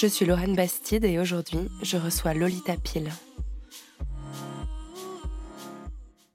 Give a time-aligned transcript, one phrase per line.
[0.00, 3.10] Je suis Lorraine Bastide et aujourd'hui, je reçois Lolita Pile.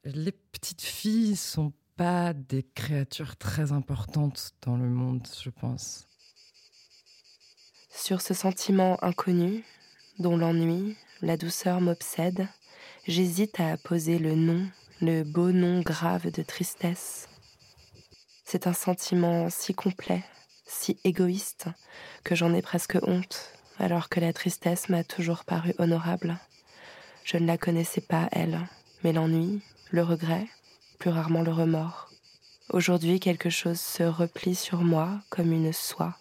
[0.04, 6.10] Les petites filles sont pas des créatures très importantes dans le monde, je pense.
[7.90, 9.64] Sur ce sentiment inconnu,
[10.20, 12.50] dont l'ennui, la douceur m'obsède,
[13.08, 14.68] j'hésite à poser le nom,
[15.00, 17.30] le beau nom grave de tristesse.
[18.44, 20.26] C'est un sentiment si complet,
[20.74, 21.68] si égoïste,
[22.24, 26.38] que j'en ai presque honte, alors que la tristesse m'a toujours paru honorable.
[27.24, 28.60] Je ne la connaissais pas, elle,
[29.04, 30.48] mais l'ennui, le regret,
[31.00, 32.10] plus rarement le remords.
[32.70, 36.18] Aujourd'hui, quelque chose se replie sur moi comme une soie,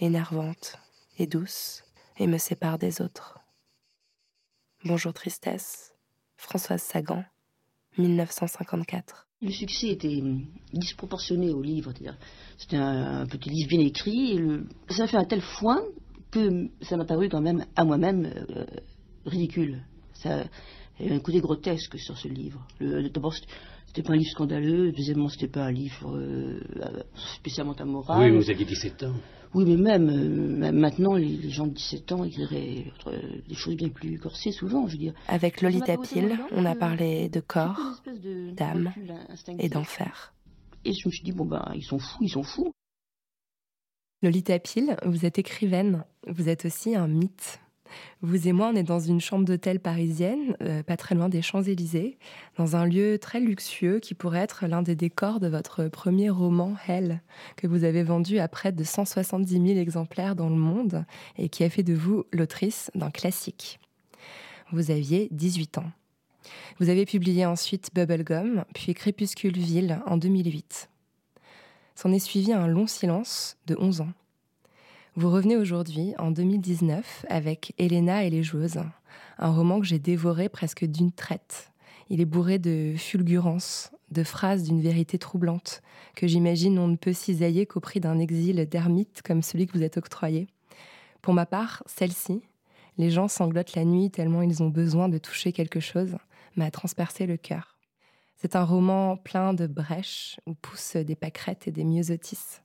[0.00, 0.78] énervante
[1.18, 1.84] et douce,
[2.18, 3.38] et me sépare des autres.
[4.84, 5.94] Bonjour tristesse,
[6.36, 7.24] Françoise Sagan,
[7.98, 9.29] 1954.
[9.42, 11.92] Le succès était hum, disproportionné au livre.
[12.58, 14.38] C'était un, petit livre bien écrit.
[14.38, 15.80] Et ça a fait un tel foin
[16.30, 18.66] que ça m'a paru quand même à moi-même euh,
[19.24, 19.82] ridicule.
[20.12, 20.44] Ça,
[20.98, 22.66] il y avait un côté grotesque sur ce livre.
[22.80, 23.34] D'abord,
[23.90, 24.92] c'était- pas un livre scandaleux.
[24.92, 27.02] Deuxièmement, c'était pas un livre euh, euh,
[27.36, 28.30] spécialement amoral.
[28.32, 29.14] Oui, vous aviez 17 ans.
[29.52, 33.54] Oui, mais même, euh, même maintenant, les, les gens de 17 ans écriraient euh, des
[33.54, 35.14] choses bien plus corsées, souvent, je veux dire.
[35.26, 38.00] Avec Lolita Pile, on a parlé de corps,
[38.56, 38.92] d'âme
[39.58, 40.32] et d'enfer.
[40.84, 42.72] Et je me suis dit, bon, ben, ils sont fous, ils sont fous.
[44.22, 47.60] Lolita Pile, vous êtes écrivaine, vous êtes aussi un mythe.
[48.22, 51.42] Vous et moi, on est dans une chambre d'hôtel parisienne, euh, pas très loin des
[51.42, 52.18] Champs-Élysées,
[52.56, 56.74] dans un lieu très luxueux qui pourrait être l'un des décors de votre premier roman,
[56.86, 57.20] Hell,
[57.56, 61.04] que vous avez vendu à près de 170 000 exemplaires dans le monde
[61.36, 63.80] et qui a fait de vous l'autrice d'un classique.
[64.72, 65.90] Vous aviez 18 ans.
[66.78, 70.88] Vous avez publié ensuite Bubblegum, puis Crépuscule Ville en 2008.
[71.94, 74.12] S'en est suivi un long silence de 11 ans.
[75.20, 78.80] Vous revenez aujourd'hui, en 2019, avec Elena et les joueuses,
[79.36, 81.72] un roman que j'ai dévoré presque d'une traite.
[82.08, 85.82] Il est bourré de fulgurances, de phrases d'une vérité troublante,
[86.16, 89.84] que j'imagine on ne peut cisailler qu'au prix d'un exil d'ermite comme celui que vous
[89.84, 90.46] êtes octroyé.
[91.20, 92.40] Pour ma part, celle-ci,
[92.96, 96.16] les gens sanglotent la nuit tellement ils ont besoin de toucher quelque chose,
[96.56, 97.76] m'a transpercé le cœur.
[98.36, 102.62] C'est un roman plein de brèches où poussent des pâquerettes et des myosotis.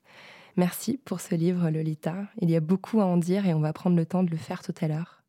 [0.58, 2.16] Merci pour ce livre, Lolita.
[2.42, 4.38] Il y a beaucoup à en dire et on va prendre le temps de le
[4.38, 5.22] faire tout à l'heure.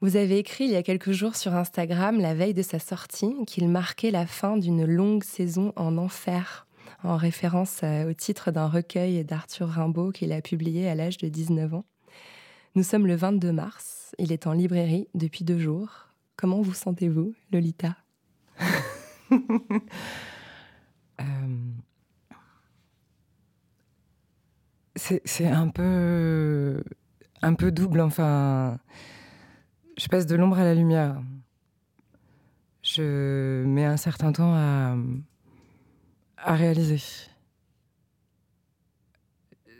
[0.00, 3.34] Vous avez écrit il y a quelques jours sur Instagram, la veille de sa sortie,
[3.46, 6.66] qu'il marquait la fin d'une longue saison en enfer,
[7.02, 11.28] en référence euh, au titre d'un recueil d'Arthur Rimbaud qu'il a publié à l'âge de
[11.28, 11.84] 19 ans.
[12.74, 16.08] Nous sommes le 22 mars, il est en librairie depuis deux jours.
[16.36, 17.96] Comment vous sentez-vous, Lolita?
[21.20, 21.24] Euh,
[24.96, 26.82] c'est un peu
[27.42, 28.78] un peu double enfin
[29.98, 31.20] je passe de l'ombre à la lumière
[32.82, 34.96] je mets un certain temps à
[36.36, 37.00] à réaliser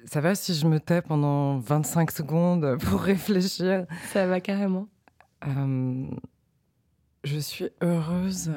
[0.07, 3.87] ça va si je me tais pendant 25 secondes pour réfléchir?
[4.13, 4.89] Ça va carrément.
[5.47, 6.07] Euh,
[7.25, 8.53] je suis heureuse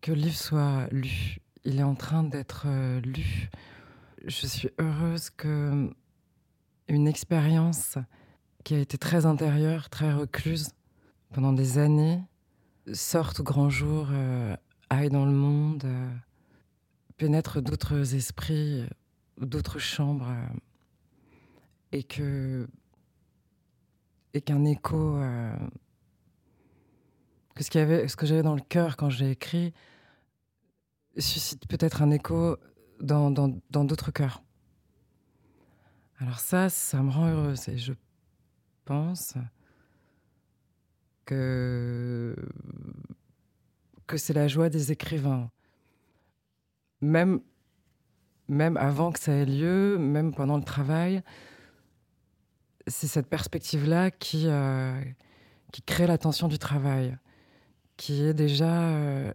[0.00, 1.38] que le livre soit lu.
[1.64, 3.50] Il est en train d'être euh, lu.
[4.26, 5.90] Je suis heureuse que
[6.88, 7.96] une expérience
[8.64, 10.70] qui a été très intérieure, très recluse
[11.32, 12.20] pendant des années,
[12.92, 14.54] sorte au grand jour, euh,
[14.90, 16.10] aille dans le monde, euh,
[17.16, 18.84] pénètre d'autres esprits,
[19.38, 20.56] d'autres chambres, euh,
[21.92, 22.68] et que
[24.34, 25.56] et qu'un écho euh,
[27.54, 29.72] que ce, ce que j'avais dans le cœur quand j'ai écrit
[31.18, 32.56] suscite peut-être un écho
[33.00, 34.42] dans dans- dans d'autres cœurs.
[36.18, 37.94] Alors ça, ça me rend heureuse et je
[38.84, 39.34] pense
[41.24, 42.36] que,
[44.06, 45.50] que c'est la joie des écrivains.
[47.00, 47.40] Même,
[48.48, 51.22] même avant que ça ait lieu, même pendant le travail,
[52.86, 55.00] c'est cette perspective-là qui, euh,
[55.72, 57.16] qui crée la tension du travail,
[57.96, 58.88] qui est déjà...
[58.90, 59.32] euh,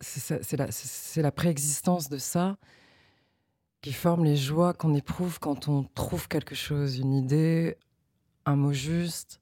[0.00, 0.68] c'est la,
[1.16, 2.58] la préexistence de ça
[3.80, 7.76] qui forme les joies qu'on éprouve quand on trouve quelque chose, une idée,
[8.44, 9.40] un mot juste,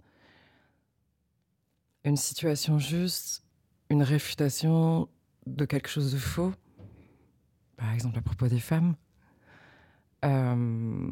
[2.05, 3.43] une situation juste,
[3.89, 5.09] une réfutation
[5.47, 6.53] de quelque chose de faux,
[7.77, 8.97] par exemple à propos des femmes.
[10.25, 11.11] Euh,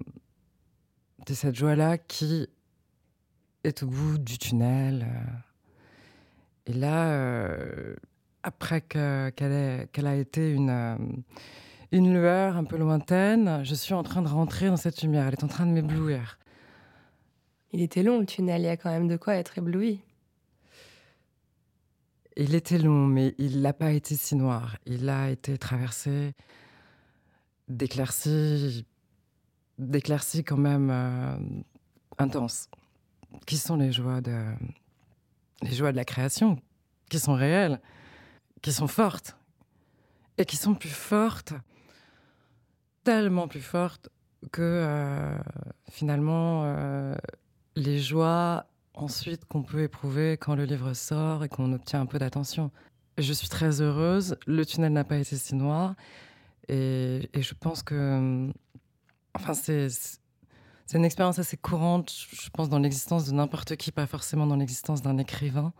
[1.27, 2.49] c'est cette joie-là qui
[3.65, 5.06] est au bout du tunnel.
[5.09, 5.31] euh.
[6.67, 7.97] Et là, euh,
[8.43, 10.97] après que- qu'elle ait- qu'elle a été une, euh,
[11.93, 15.27] une lueur un peu lointaine, je suis en train de rentrer dans cette lumière.
[15.27, 16.39] Elle est en train de m'éblouir.
[17.73, 20.00] Il était long le tunnel, il y a quand même de quoi être ébloui.
[22.37, 24.77] Il était long, mais il n'a pas été si noir.
[24.87, 26.33] Il a été traversé
[27.69, 28.87] d'éclaircies,
[29.79, 31.37] d'éclaircies quand même euh,
[32.19, 32.69] intenses.
[33.47, 34.45] Qui sont les joies de,
[35.62, 36.59] les joies de la création,
[37.11, 37.81] qui sont réelles,
[38.62, 39.37] qui sont fortes,
[40.38, 41.53] et qui sont plus fortes,
[43.05, 44.09] tellement plus fortes
[44.50, 45.37] que euh,
[45.91, 47.14] finalement euh,
[47.76, 52.19] les joies ensuite qu'on peut éprouver quand le livre sort et qu'on obtient un peu
[52.19, 52.70] d'attention.
[53.19, 54.37] Je suis très heureuse.
[54.47, 55.94] Le tunnel n'a pas été si noir.
[56.69, 58.50] Et, et je pense que.
[59.35, 59.88] Enfin, c'est.
[60.85, 64.56] C'est une expérience assez courante, je pense, dans l'existence de n'importe qui, pas forcément dans
[64.56, 65.73] l'existence d'un écrivain.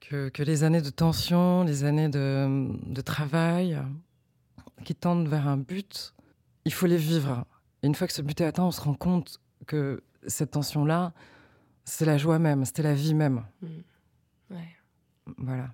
[0.00, 3.78] Que, que les années de tension, les années de, de travail,
[4.84, 6.14] qui tendent vers un but,
[6.64, 7.44] il faut les vivre.
[7.82, 11.12] Et une fois que ce but est atteint, on se rend compte que cette tension-là,
[11.84, 13.42] c'est la joie même, c'était la vie même.
[14.50, 14.68] Ouais.
[15.38, 15.70] Voilà.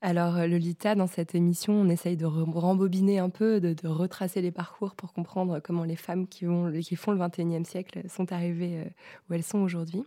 [0.00, 3.88] Alors, euh, Lolita, dans cette émission, on essaye de re- rembobiner un peu, de, de
[3.88, 6.46] retracer les parcours pour comprendre comment les femmes qui,
[6.82, 8.84] qui font le 21e siècle sont arrivées euh,
[9.28, 10.04] où elles sont aujourd'hui.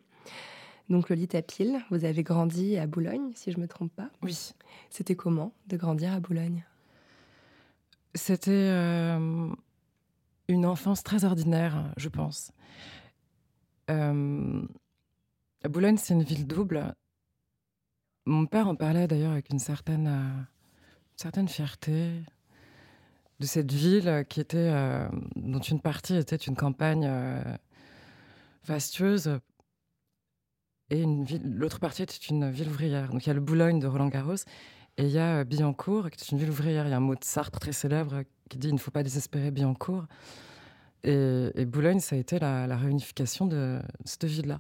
[0.90, 4.10] Donc, Lolita Pile, vous avez grandi à Boulogne, si je ne me trompe pas.
[4.22, 4.54] Oui.
[4.90, 6.64] C'était comment de grandir à Boulogne?
[8.14, 9.50] C'était euh,
[10.48, 12.52] une enfance très ordinaire, je pense.
[13.90, 14.62] Euh,
[15.68, 16.94] Boulogne, c'est une ville double.
[18.26, 22.22] Mon père en parlait d'ailleurs avec une certaine, euh, une certaine fierté
[23.40, 27.12] de cette ville qui était, euh, dont une partie était une campagne
[28.64, 29.40] fastueuse
[30.90, 31.06] et
[31.44, 33.10] l'autre partie était une ville ouvrière.
[33.10, 34.36] Donc il y a le Boulogne de Roland Garros
[34.98, 36.86] et il y a euh, Billancourt, qui est une ville ouvrière.
[36.86, 39.04] Il y a un mot de Sartre très célèbre qui dit Il ne faut pas
[39.04, 40.06] désespérer Billancourt.
[41.04, 44.60] Et, Boulogne, ça a été la, réunification de cette ville-là.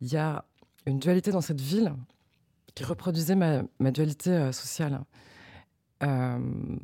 [0.00, 0.44] Il y a
[0.86, 1.92] une dualité dans cette ville
[2.76, 5.00] qui reproduisait ma, dualité euh, sociale.
[6.02, 6.38] Euh,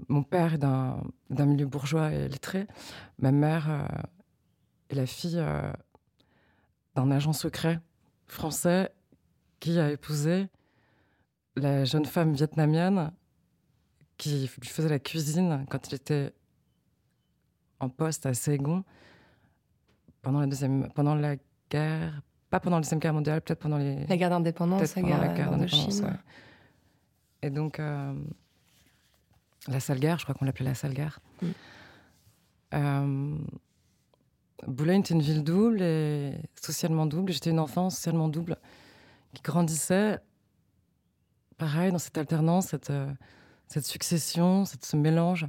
[0.09, 2.67] mon père est d'un milieu bourgeois et lettré.
[3.19, 3.85] Ma mère euh,
[4.89, 5.73] est la fille euh,
[6.95, 7.81] d'un agent secret
[8.33, 8.91] français
[9.59, 10.49] qui a épousé
[11.57, 13.13] la jeune femme vietnamienne
[14.17, 16.33] qui lui faisait la cuisine quand il était
[17.81, 18.85] en poste à Saigon
[20.23, 21.37] pendant la deuxième, pendant la
[21.71, 25.35] guerre, pas pendant la deuxième guerre mondiale, peut-être pendant les, La guerre d'indépendance, la guerre,
[25.35, 25.71] guerre d'indépendance.
[25.71, 26.05] d'Indochine.
[26.05, 26.11] ouais.
[27.43, 28.15] Et donc euh,
[29.69, 31.21] la sale guerre, je crois qu'on l'appelait la sale guerre.
[31.41, 31.47] Mm.
[32.75, 33.39] Euh,
[34.67, 37.33] Boulogne était une ville double et socialement double.
[37.33, 38.57] J'étais une enfant socialement double
[39.35, 40.19] qui grandissait,
[41.57, 43.13] pareil, dans cette alternance, cette, euh,
[43.81, 45.47] succession, cette, ce mélange.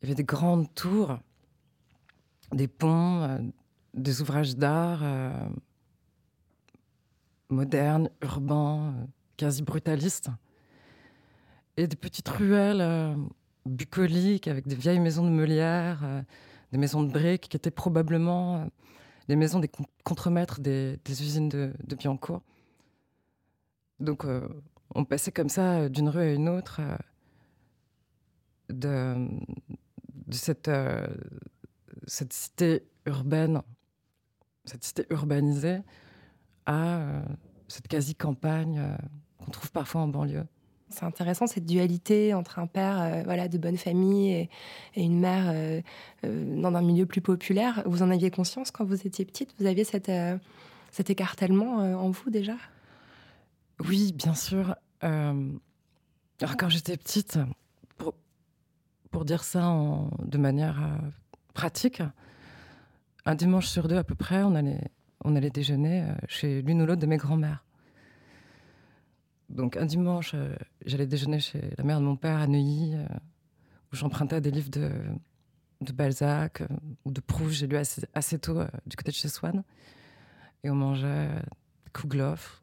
[0.00, 1.18] Il y avait des grandes tours,
[2.52, 3.38] des ponts, euh,
[3.94, 5.48] des ouvrages d'art euh,
[7.48, 8.94] modernes, urbains,
[9.36, 10.30] quasi brutalistes,
[11.76, 13.16] et des petites ruelles
[13.66, 16.22] bucoliques avec des vieilles maisons de Meulière, euh,
[16.74, 18.64] des maisons de briques qui étaient probablement euh,
[19.28, 22.42] les maisons des con- contremaîtres des, des usines de, Biancourt.
[24.00, 24.48] Donc, euh,
[24.92, 26.96] on passait comme ça euh, d'une rue à une autre euh,
[28.70, 29.28] de,
[30.32, 31.06] cette, euh,
[32.08, 33.62] cité urbaine,
[34.64, 35.78] cette cité urbanisée,
[36.66, 37.22] à euh,
[37.68, 38.96] cette quasi-campagne euh,
[39.38, 40.48] qu'on trouve parfois en banlieue.
[40.90, 44.50] C'est intéressant cette dualité entre un père euh, voilà, de bonne famille et,
[44.96, 45.80] une mère euh,
[46.24, 47.82] euh, dans un milieu plus populaire.
[47.86, 49.54] Vous en aviez conscience quand vous étiez petite?
[49.58, 52.54] Vous aviez cet écartèlement en vous déjà?
[53.80, 54.76] Oui, bien sûr.
[55.00, 57.38] Quand j'étais petite,
[59.10, 59.60] pour, dire ça
[60.24, 60.98] de manière
[61.54, 62.02] pratique,
[63.24, 64.80] un dimanche sur deux à peu près, on allait,
[65.24, 67.64] on allait déjeuner chez l'une ou l'autre de mes grands-mères.
[69.54, 73.06] Donc un dimanche, euh, j'allais déjeuner chez la mère de mon père à Neuilly, euh,
[73.92, 74.90] où j'empruntais des livres de,
[75.80, 76.66] de Balzac euh,
[77.04, 77.52] ou de Proust.
[77.52, 79.62] J'ai lu assez, assez tôt du côté de chez Swann.
[80.64, 81.28] Et on mangeait
[81.92, 82.62] Kouglof.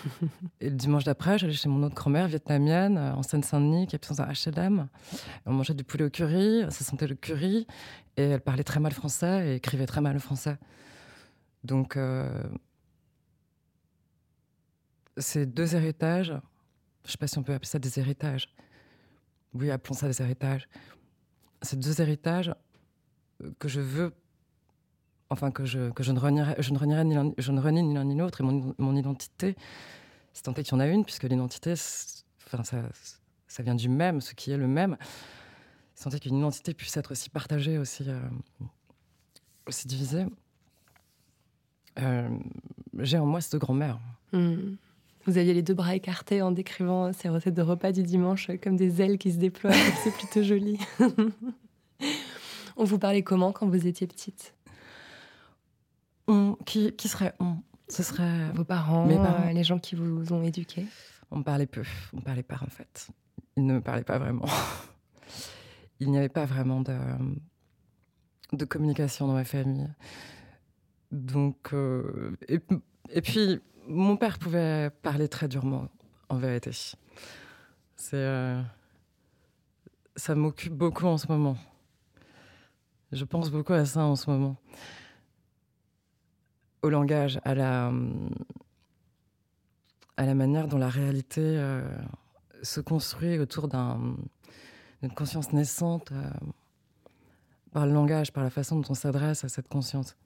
[0.60, 4.22] et le dimanche d'après, j'allais chez mon autre grand-mère vietnamienne en Seine-Saint-Denis, qui habite dans
[4.22, 4.88] un HLM.
[5.46, 7.66] On mangeait du poulet au curry, ça sentait le curry.
[8.16, 10.56] Et elle parlait très mal français et écrivait très mal le français.
[11.64, 12.28] Donc, euh,
[15.16, 16.34] ces deux héritages,
[17.04, 18.48] je sais pas si on peut appeler ça des héritages.
[19.54, 20.68] Oui, appelons ça des héritages.
[21.62, 22.54] Ces deux héritages
[23.42, 24.12] euh, que je veux,
[25.30, 27.82] enfin que je, que je ne renierai, je ne renierai ni l'un, je ne renie
[27.82, 29.56] ni l'un ni l'autre, et mon, mon identité,
[30.32, 31.72] c'est tant qu'il y en a une, puisque l'identité,
[32.46, 32.82] enfin, ça,
[33.48, 34.96] ça vient du même, ce qui est le même.
[35.94, 38.20] C'est tant qu'une identité puisse être aussi partagée, aussi, euh,
[39.66, 40.26] aussi divisée.
[41.98, 42.28] Euh,
[42.98, 43.98] j'ai en moi cette grand-mère.
[44.32, 44.74] Hmm.
[45.26, 48.76] Vous aviez les deux bras écartés en décrivant ces recettes de repas du dimanche comme
[48.76, 49.72] des ailes qui se déploient.
[50.04, 50.78] C'est plutôt joli.
[52.76, 54.54] on vous parlait comment quand vous étiez petite?
[56.28, 57.56] On, qui, qui serait on?
[57.88, 58.50] Ce serait.
[58.54, 59.48] Vos parents, Mes parents.
[59.48, 60.84] euh, les gens qui vous ont éduqué
[61.30, 61.82] On parlait peu.
[62.12, 63.08] On parlait pas, en fait.
[63.56, 64.46] Ils ne me parlaient pas vraiment.
[66.00, 66.96] Il n'y avait pas vraiment de,
[68.52, 69.88] de communication dans ma famille.
[71.12, 71.72] Donc.
[71.72, 72.58] euh, et,
[73.10, 75.88] et puis, mon père pouvait parler très durement,
[76.28, 76.70] en vérité.
[78.14, 78.62] Euh,
[80.16, 81.56] ça m'occupe beaucoup en ce moment.
[83.12, 84.56] Je pense beaucoup à ça en ce moment.
[86.82, 87.92] Au langage, à la.
[90.34, 91.88] manière dont la réalité euh,
[92.62, 94.16] se construit autour d'un-
[95.02, 96.30] d'une conscience naissante euh,
[97.72, 100.16] par le langage, par la façon dont on s'adresse à cette conscience.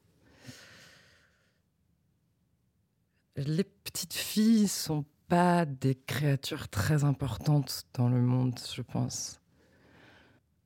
[3.47, 9.41] Les petites filles sont pas des créatures très importantes dans le monde, je pense.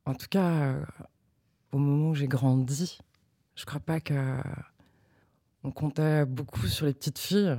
[0.06, 0.84] En tout cas, euh,
[1.72, 2.98] au moment où j'ai grandi,
[3.54, 4.40] je crois pas que
[5.62, 7.56] on comptait beaucoup sur les petites filles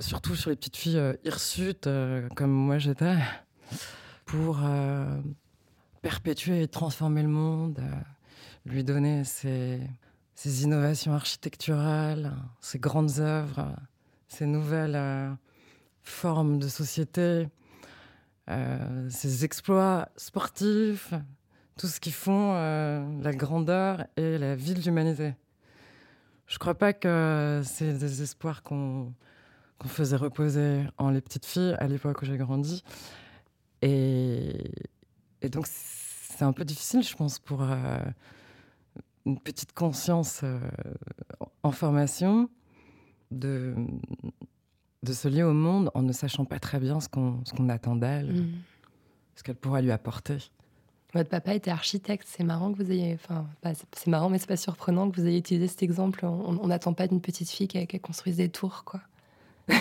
[0.00, 3.16] surtout sur les petites filles euh, hirsutes, euh, comme moi j'étais,
[4.24, 5.20] pour euh,
[6.02, 7.94] perpétuer et transformer le monde, euh,
[8.64, 9.80] lui donner ses
[10.62, 13.76] innovations architecturales, ses grandes œuvres,
[14.28, 15.32] ses nouvelles euh,
[16.02, 17.48] formes de société,
[18.48, 21.14] euh, ses exploits sportifs,
[21.78, 25.34] tout ce qui font euh, la grandeur et la vie de l'humanité.
[26.46, 29.12] Je crois pas que c'est des espoirs qu'on
[29.84, 32.84] faisait reposer en les petites filles à l'époque où j'ai grandi.
[33.82, 34.70] Et,
[35.50, 37.62] donc, c'est un peu difficile, je pense, pour
[39.24, 40.44] une petite conscience
[41.64, 42.48] en formation
[43.30, 43.74] de,
[45.02, 48.32] de se lier au monde en ne sachant pas très bien ce qu'on attend d'elle,
[48.42, 48.52] Hmm.
[49.34, 50.38] ce qu'elle pourra lui apporter.
[51.14, 52.26] Votre papa était architecte.
[52.28, 53.14] C'est marrant que vous ayez.
[53.14, 56.24] Enfin, pas- c'est marrant, mais c'est pas surprenant que vous ayez utilisé cet exemple.
[56.26, 59.00] On n'attend pas d'une petite fille qu'elle construise des tours, quoi.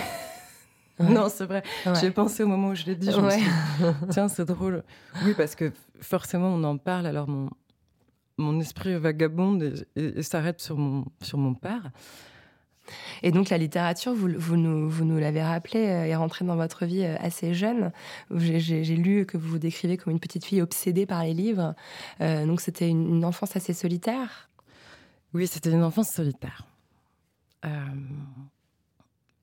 [0.97, 1.09] Ouais.
[1.09, 1.61] Non, c'est vrai.
[1.85, 1.93] Ouais.
[1.95, 3.11] J'y ai pensé au moment où je l'ai dit.
[3.11, 3.37] Je me Ouais.
[3.37, 4.81] suis dit, Tiens, c'est drôle.
[5.25, 7.05] Oui, parce que forcément, on en parle.
[7.05, 7.49] Alors, mon,
[8.37, 11.91] mon esprit vagabonde et, et- et s'arrête sur mon, sur mon père.
[13.23, 17.15] Et donc la littérature, vous, nous, l'avez rappelé, euh, est rentrée dans votre vie euh,
[17.19, 17.91] assez jeune.
[18.31, 21.75] J'ai- lu que vous vous décrivez comme une petite fille obsédée par les livres.
[22.21, 24.49] Euh, donc c'était une, enfance assez solitaire?
[25.33, 26.65] Oui, c'était une enfance solitaire.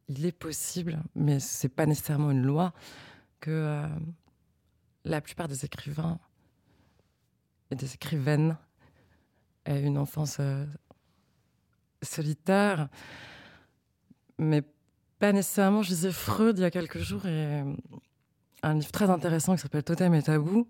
[0.08, 2.72] Il est possible, mais c'est pas nécessairement une loi,
[3.40, 3.82] que
[5.04, 6.20] la plupart des écrivains
[7.72, 8.56] et des écrivaines
[9.64, 10.40] aient une enfance
[12.02, 12.88] solitaire,
[14.38, 14.62] mais
[15.18, 15.82] pas nécessairement.
[15.82, 17.75] Je lisais Freud il y a quelques jours et euh,
[18.62, 20.68] un livre très intéressant qui s'appelle Totem et Tabou,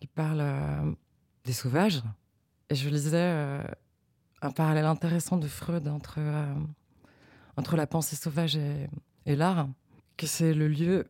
[0.00, 0.92] qui parle euh,
[1.44, 2.02] des sauvages.
[2.68, 3.62] Et je lisais euh,
[4.42, 6.18] un parallèle intéressant de Freud entre,
[7.56, 9.68] entre la pensée sauvage et, l'art,
[10.16, 11.06] que c'est le lieu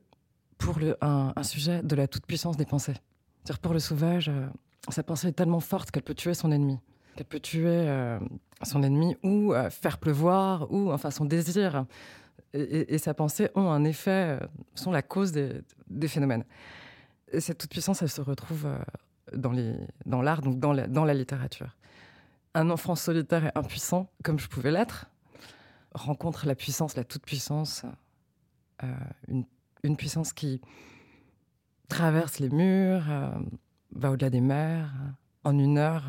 [0.59, 2.95] pour le, un, un sujet de la toute-puissance des pensées.
[3.43, 4.31] C'est-à-dire pour le sauvage,
[4.89, 6.79] sa pensée est tellement forte qu'elle peut tuer son ennemi,
[7.17, 7.89] qu'elle peut tuer
[8.63, 11.87] son ennemi ou euh, faire pleuvoir, ou enfin son désir
[12.53, 15.63] et, sa pensée ont un effet, euh, sont la cause des,
[16.09, 16.45] phénomènes.
[17.31, 18.79] Et cette toute-puissance, elle se retrouve euh,
[19.35, 21.77] dans l'art, donc dans la, littérature.
[22.55, 25.07] Un enfant solitaire et impuissant, comme je pouvais l'être,
[25.93, 27.85] rencontre la puissance, la toute-puissance,
[29.29, 30.63] une, puissance qui
[31.89, 33.05] traverse les murs,
[33.93, 34.95] va au-delà des mers,
[35.45, 36.05] en une heure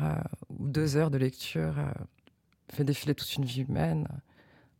[0.48, 1.74] ou deux heures de lecture,
[2.72, 4.06] fait défiler toute une vie humaine,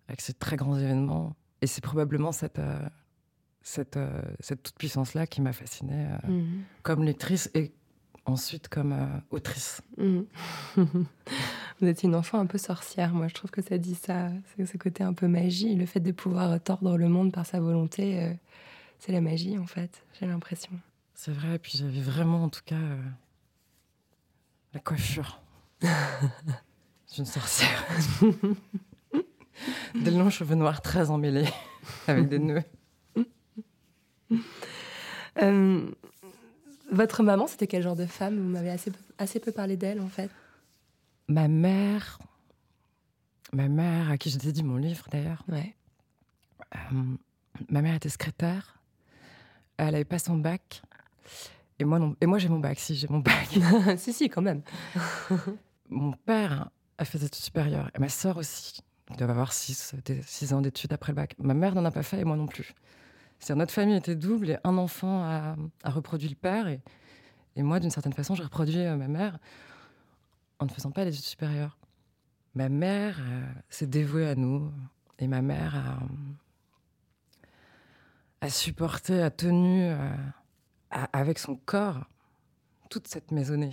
[0.08, 1.34] avec ces très grands événements.
[1.62, 2.78] Et c'est probablement cette, euh,
[3.62, 6.62] cette, euh, cette toute-puissance-là qui m'a fascinée euh, Mhm.
[6.82, 7.72] comme lectrice et
[8.24, 9.80] ensuite comme euh, autrice.
[9.96, 10.26] Mhm.
[11.80, 14.66] Vous êtes une enfant un peu sorcière, moi je trouve que ça dit ça, c'est
[14.66, 18.22] ce côté un peu magie, le fait de pouvoir tordre le monde par sa volonté,
[18.22, 18.34] euh,
[18.98, 20.72] c'est la magie en fait, j'ai l'impression.
[21.14, 23.00] C'est vrai, et puis j'avais vraiment en tout cas euh,
[24.74, 25.40] la coiffure
[27.14, 27.84] d'une sorcière.
[29.94, 31.48] des longs cheveux noirs très emmêlés
[32.06, 32.62] avec des nœuds.
[35.42, 35.90] Euh,
[36.90, 38.36] votre maman, c'était quel genre de femme?
[38.38, 40.30] Vous m'avez assez peu, assez peu parlé d'elle en fait.
[41.28, 42.18] Ma mère,
[43.52, 45.74] ma mère, à qui je dédie mon livre d'ailleurs, Ouais.
[46.74, 47.02] euh,
[47.68, 48.80] ma mère était secrétaire.
[49.76, 50.82] Elle avait pas son bac.
[51.78, 53.48] Et moi, non, et moi j'ai mon bac, si j'ai mon bac.
[53.98, 54.62] si, si, quand même.
[55.88, 57.90] Mon père a fait des études supérieures.
[57.94, 58.80] Et ma sœur aussi.
[59.10, 59.94] Ils doivent avoir 6
[60.52, 61.34] ans d'études après le bac.
[61.38, 62.74] Ma mère n'en a pas fait et moi non plus.
[63.38, 66.68] C'est notre famille était double et un enfant a, reproduit le père.
[66.68, 66.82] Et,
[67.62, 69.38] moi, d'une certaine façon, j'ai reproduit euh, ma mère
[70.58, 71.78] en ne faisant pas d'études supérieures.
[72.54, 74.70] Ma mère euh, s'est dévouée à nous.
[75.20, 75.98] Et ma mère
[78.40, 79.96] a, supporté, a tenu euh,
[80.90, 82.04] avec son corps
[82.90, 83.70] toute cette maisonnée.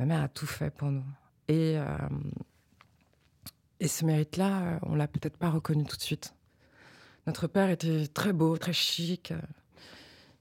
[0.00, 1.04] Ma mère a tout fait pour nous.
[1.48, 1.84] Et, euh,
[3.80, 6.34] et ce mérite-là, on l'a peut-être pas reconnu tout de suite.
[7.26, 9.34] Notre père était très beau, très chic.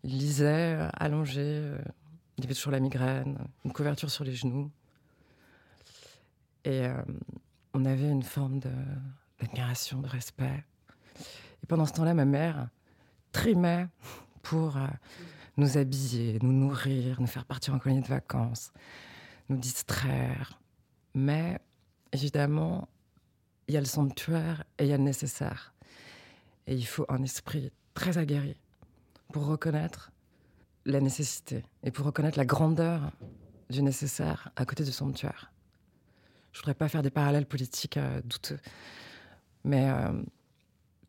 [0.05, 1.41] Il lisait, euh, allongé.
[1.43, 1.77] euh,
[2.37, 4.71] Il avait toujours la migraine, une couverture sur les genoux.
[6.63, 6.85] Et
[7.73, 8.61] on avait une forme
[9.39, 10.63] d'admiration, de respect.
[11.63, 12.69] Et pendant ce temps-là, ma mère
[13.33, 13.87] trimait
[14.41, 14.77] pour
[15.57, 18.71] nous habiller, nous nourrir, nous faire partir en colonie de vacances,
[19.49, 20.59] nous distraire.
[21.13, 21.59] Mais
[22.11, 22.87] évidemment,
[23.67, 25.73] il y a le sanctuaire et il y a le nécessaire.
[26.67, 28.55] Et il faut un esprit très aguerri
[29.31, 30.11] pour reconnaître
[30.85, 33.11] la nécessité et pour reconnaître la grandeur
[33.69, 35.51] du nécessaire à côté du sanctuaire.
[36.51, 38.59] Je voudrais pas faire des parallèles politiques euh, douteux,
[39.63, 40.11] mais euh,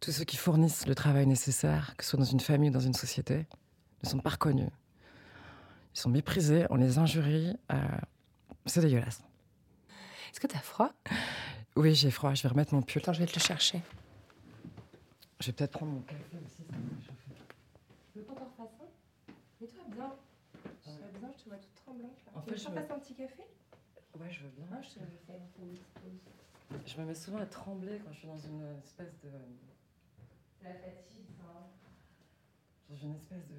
[0.01, 2.81] tous ceux qui fournissent le travail nécessaire, que ce soit dans une famille ou dans
[2.81, 3.47] une société,
[4.03, 4.71] ne sont pas reconnus.
[5.95, 7.57] Ils sont méprisés, on les injurie.
[7.73, 7.77] euh,
[8.67, 9.23] c'est dégueulasse.
[10.31, 10.93] Est-ce que t'as froid?
[11.77, 13.01] Oui, j'ai froid, je vais remettre mon pull.
[13.03, 13.81] Attends, je vais te le chercher.
[15.41, 16.63] Je vais peut-être prendre mon café aussi.
[16.69, 16.75] ça.
[18.13, 20.13] Tu veux qu'on t'en refasse un Mets-toi bien.
[20.85, 22.17] Je serais bien, je te vois toute tremblante.
[22.27, 22.33] Là.
[22.35, 23.43] En Tu veux je me- un petit café?
[24.19, 24.67] Ouais, je veux bien.
[24.73, 25.41] Ah, je te le fais.
[26.87, 29.31] Je me mets souvent à trembler quand je suis dans une espèce de.
[30.63, 31.45] La fatigue, ça.
[31.49, 31.67] hein.
[32.91, 33.55] Dans une espèce de.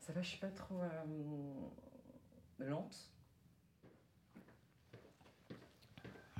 [0.00, 1.68] Ça va, je suis pas trop euh,
[2.58, 3.10] lente.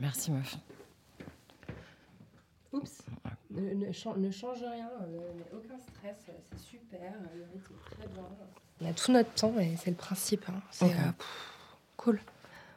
[0.00, 0.56] Merci, meuf.
[2.72, 3.02] Oups.
[3.50, 7.44] Ne, ne chan- ne change rien, euh, mais aucun stress, euh, c'est super, euh, le
[7.52, 8.22] rythme est très bien.
[8.80, 10.44] On a tout notre temps et c'est le principe.
[10.48, 10.60] hein.
[10.70, 11.12] C'est euh,
[11.96, 12.20] cool.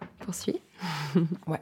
[0.02, 0.62] On Poursuit.
[1.48, 1.60] Ouais.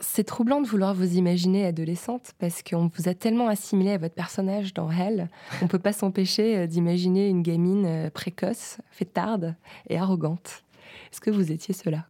[0.00, 4.14] C'est troublant de vouloir vous imaginer adolescente parce qu'on vous a tellement assimilé à votre
[4.14, 5.28] personnage dans Hell,
[5.62, 9.54] on peut pas s'empêcher d'imaginer une gamine précoce, fêtarde
[9.88, 10.62] et arrogante.
[11.10, 12.06] Est-ce que vous étiez cela?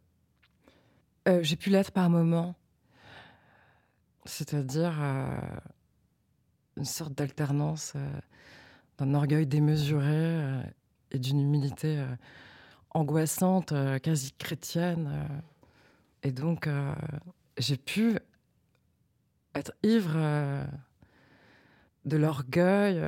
[1.26, 2.54] Euh, j'ai pu l'être par moments.
[4.26, 5.38] C'est-à-dire euh,
[6.76, 8.20] une sorte d'alternance euh,
[8.98, 10.62] d'un orgueil démesuré
[11.10, 12.04] et d'une humilité
[12.90, 15.28] angoissante, quasi chrétienne.
[16.22, 16.68] Et donc,
[17.58, 18.18] j'ai pu
[19.56, 20.16] être ivre
[22.04, 23.02] de l'orgueil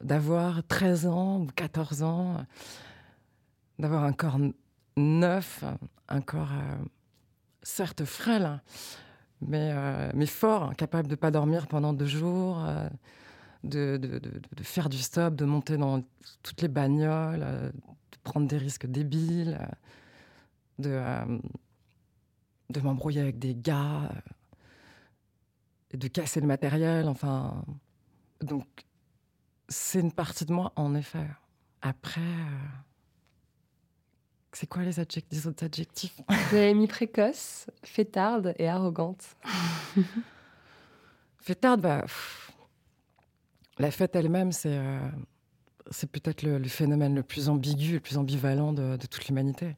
[0.00, 2.46] d'avoir 13 ans ou 14 ans,
[3.80, 4.38] d'avoir un corps
[4.96, 5.64] neuf,
[6.08, 6.52] un corps
[7.68, 8.60] certes frêle, hein,
[9.40, 12.88] mais, euh, mais fort, hein, capable de pas dormir pendant deux jours, euh,
[13.64, 16.02] de, de- de- faire du stop, de monter dans
[16.42, 19.58] toutes les bagnoles, euh, de prendre des risques débiles,
[20.78, 21.00] de,
[22.70, 24.10] de m'embrouiller avec des gars,
[25.90, 27.64] et de casser le matériel, enfin.
[28.40, 28.66] Donc,
[29.68, 31.26] c'est une partie de moi, en effet.
[31.82, 32.20] Après,
[34.52, 36.20] c'est quoi les, adjectifs, les autres adjectifs?
[36.28, 39.24] Vous avez mis précoce, fêtarde et arrogante.
[41.40, 42.52] Fêtarde, bah, pff,
[43.78, 45.00] la fête elle-même, c'est euh,
[45.90, 49.76] c'est peut-être le, le phénomène le plus ambigu, le plus ambivalent de, de toute l'humanité.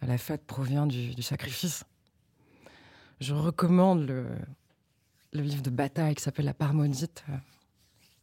[0.00, 1.84] La fête provient du, du sacrifice.
[3.20, 4.26] Je recommande le,
[5.32, 7.34] le livre de bataille qui s'appelle La Parmonite euh,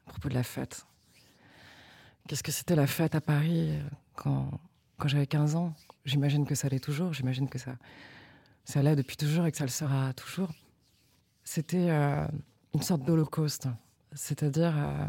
[0.08, 0.86] à propos de la fête.
[2.28, 3.82] Qu'est-ce que c'était la fête à Paris euh,
[4.16, 4.52] quand,
[5.00, 5.74] quand j'avais 15 ans
[6.06, 7.76] J'imagine que ça l'est toujours, j'imagine que ça,
[8.64, 10.52] ça l'est depuis toujours et que ça le sera toujours.
[11.44, 12.26] c'était euh,
[12.74, 13.68] une sorte d'holocauste,
[14.14, 15.06] c'est-à-dire euh,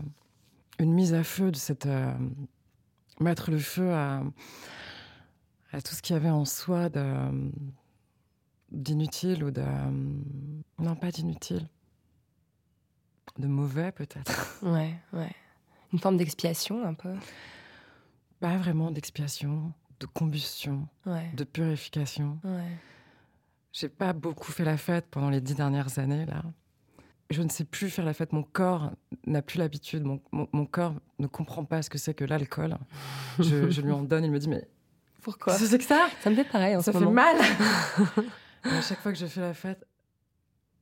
[0.79, 2.13] une mise à feu de cette euh,
[3.21, 4.23] mettre le feu à,
[5.73, 7.51] à tout ce qu'il y avait en soi de
[8.71, 9.65] d'inutile ou de
[10.79, 11.67] non pas d'inutile,
[13.39, 14.63] de mauvais peut-être.
[14.63, 15.35] Ouais, ouais.
[15.93, 17.15] Une forme d'expiation un peu.
[18.39, 22.39] Pas vraiment d'expiation, de combustion, Ouais, de purification.
[22.45, 22.77] ouais.
[23.73, 26.43] J'ai pas beaucoup fait la fête pendant les dix dernières années là.
[27.31, 28.33] Je ne sais plus faire la fête.
[28.33, 28.91] Mon corps
[29.25, 30.03] n'a plus l'habitude.
[30.03, 32.77] Mon, mon- mon corps ne comprend pas ce que c'est que l'alcool.
[33.39, 34.25] Je, je lui en donne.
[34.25, 34.67] Il me dit mais
[35.23, 35.57] Pourquoi?
[35.57, 36.09] c'est que ça?
[36.23, 37.15] Ça me fait pareil en Ça ce fait moment.
[37.23, 37.37] mal.
[38.65, 39.87] À chaque fois que je fais la fête,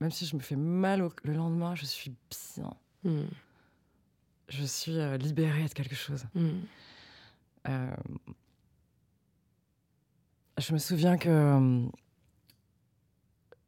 [0.00, 2.14] même si je me fais mal au- le lendemain, je suis
[2.57, 2.72] bien.
[3.04, 3.26] Hmm,
[4.48, 6.24] Je suis euh, libérée de quelque chose.
[6.35, 6.61] hmm.
[7.68, 7.90] Euh,
[10.59, 11.87] je me souviens que euh,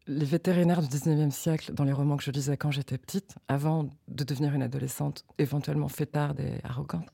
[0.07, 3.89] les vétérinaires du 19e siècle, dans les romans que je lisais quand j'étais petite, avant
[4.09, 7.07] de devenir une adolescente, éventuellement fêtarde et arrogante,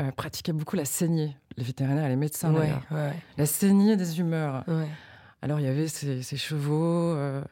[0.00, 1.36] euh, pratiquaient beaucoup la saignée.
[1.56, 4.64] Les vétérinaires et les médecins, Ouais, ouais, La saignée des humeurs.
[4.68, 4.88] ouais.
[5.42, 7.42] Alors, il y avait ces, ces chevaux euh,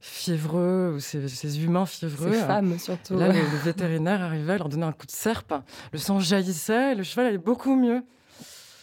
[0.00, 2.32] fiévreux, ou ces, ces humains fiévreux.
[2.32, 3.16] Ces femmes surtout.
[3.16, 5.54] Là, le, le vétérinaire arrivait, leur donnait un coup de serpe.
[5.92, 8.04] Le sang jaillissait, et le cheval allait beaucoup mieux.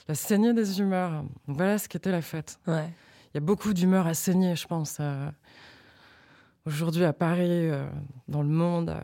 [0.07, 1.23] La saignée des humeurs.
[1.47, 2.59] Voilà ce qu'était la fête.
[2.67, 2.89] Ouais.
[3.33, 4.97] Il y a beaucoup d'humeurs à saigner, je pense.
[4.99, 5.29] euh,
[6.65, 7.85] Aujourd'hui, à Paris, euh,
[8.29, 8.99] dans le monde, euh,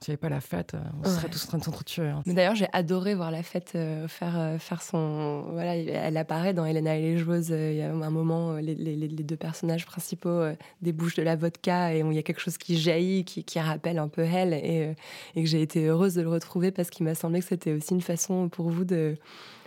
[0.00, 2.08] s'il n'y avait pas la fête, euh, on serait tous en train de s'entretuer.
[2.08, 2.22] hein.
[2.26, 5.46] Mais d'ailleurs, j'ai adoré voir la fête faire, faire son.
[5.52, 7.48] Voilà, elle apparaît dans Helena et les joueuses.
[7.50, 10.44] Il y a un moment, les, les- les deux personnages principaux
[10.82, 13.98] débouchent de la vodka et il y a quelque chose qui jaillit, qui, qui rappelle
[13.98, 14.52] un peu elle.
[14.54, 14.94] Et,
[15.34, 17.92] et que j'ai été heureuse de le retrouver parce qu'il m'a semblé que c'était aussi
[17.94, 19.16] une façon pour vous de,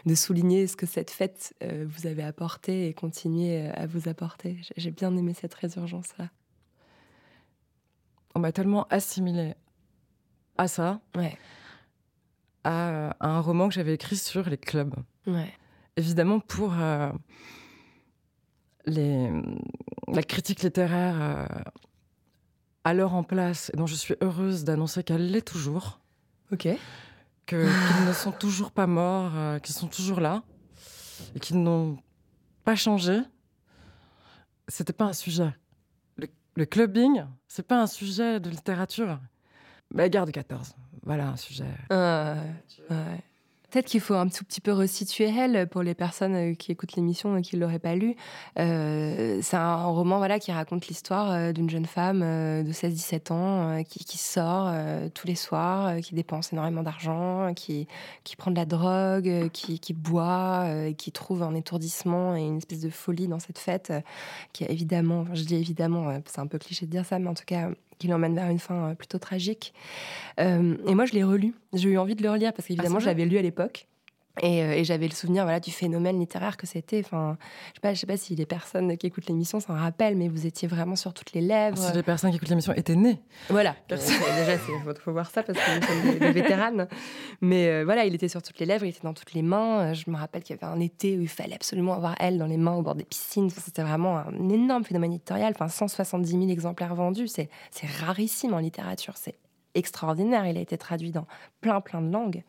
[0.06, 4.08] de souligner ce que cette fête euh, vous avait apporté et continuer euh, à vous
[4.10, 4.58] apporter.
[4.78, 6.30] J'ai- bien aimé cette résurgence-là.
[8.36, 9.56] On m'a tellement assimilé
[10.58, 11.38] à ça, Ouais,
[12.64, 14.94] à, à un roman que j'avais écrit sur les clubs.
[15.28, 15.52] ouais,
[15.98, 17.12] évidemment pour euh,
[18.86, 19.30] les,
[20.08, 21.46] la critique littéraire euh,
[22.84, 26.00] alors en place, dont je suis heureuse d'annoncer qu'elle l'est toujours,
[26.52, 26.68] ok.
[27.50, 30.44] Qu'ils ne sont toujours pas morts, euh, qu'ils sont toujours là,
[31.34, 31.98] et qu'ils n'ont
[32.64, 33.20] pas changé.
[34.68, 35.52] C'était pas un sujet.
[36.56, 39.20] Le, clubbing, c'est pas un sujet de littérature.
[39.94, 41.66] Mais garde 14, voilà un sujet.
[43.70, 46.96] Peut-être qu'il faut un tout petit peu resituer elle pour les personnes euh, qui écoutent
[46.96, 48.16] l'émission et qui ne l'auraient pas lu.
[48.58, 53.84] Euh, c'est un roman voilà, qui raconte l'histoire euh, d'une jeune femme de 16-17 ans
[53.84, 54.74] qui, sort
[55.14, 57.88] tous les soirs, qui dépense énormément d'argent, qui,
[58.24, 60.66] qui prend de la drogue, qui, qui boit,
[60.98, 63.94] qui trouve un étourdissement et une espèce de folie dans cette fête
[64.54, 67.46] qui évidemment, je dis évidemment, c'est un peu cliché de dire ça, mais en tout
[67.46, 69.74] cas qui l'emmène vers une fin euh, plutôt tragique.
[70.40, 71.54] Euh, et moi, je l'ai relu.
[71.74, 73.88] J'ai eu envie de le relire parce qu'évidemment, Ah, je l'avais lu à l'époque.
[74.42, 77.02] Et, euh, et j'avais le souvenir voilà, du phénomène littéraire que c'était.
[77.04, 77.38] Enfin,
[77.70, 80.28] je sais pas, je sais pas si les personnes qui écoutent l'émission s'en rappellent, mais
[80.28, 81.78] vous étiez vraiment sur toutes les lèvres.
[81.78, 83.76] Si les personnes qui écoutent l'émission étaient nées, Voilà.
[83.88, 84.16] Personne.
[84.30, 86.88] Euh, déjà, il faut, voir ça parce que nous sommes des, des vétéranes.
[87.42, 89.94] Mais euh, voilà, il était sur toutes les lèvres, il était dans toutes les mains.
[89.94, 92.46] Je me rappelle qu'il y avait un été où il fallait absolument avoir elle dans
[92.46, 93.46] les mains au bord des piscines.
[93.46, 95.54] Enfin, C'était vraiment un énorme phénomène éditorial.
[95.56, 99.14] Enfin, 170 000 exemplaires vendus, c'est c'est rarissime en littérature.
[99.18, 99.36] C'est
[99.76, 100.46] extraordinaire.
[100.48, 101.26] Il a été traduit dans
[101.62, 102.44] plein, plein de langues.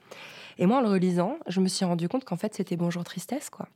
[0.59, 3.51] Et moi, en le relisant, je me suis rendu compte qu'en fait, c'était Bonjour Tristesse,
[3.51, 3.69] quoi.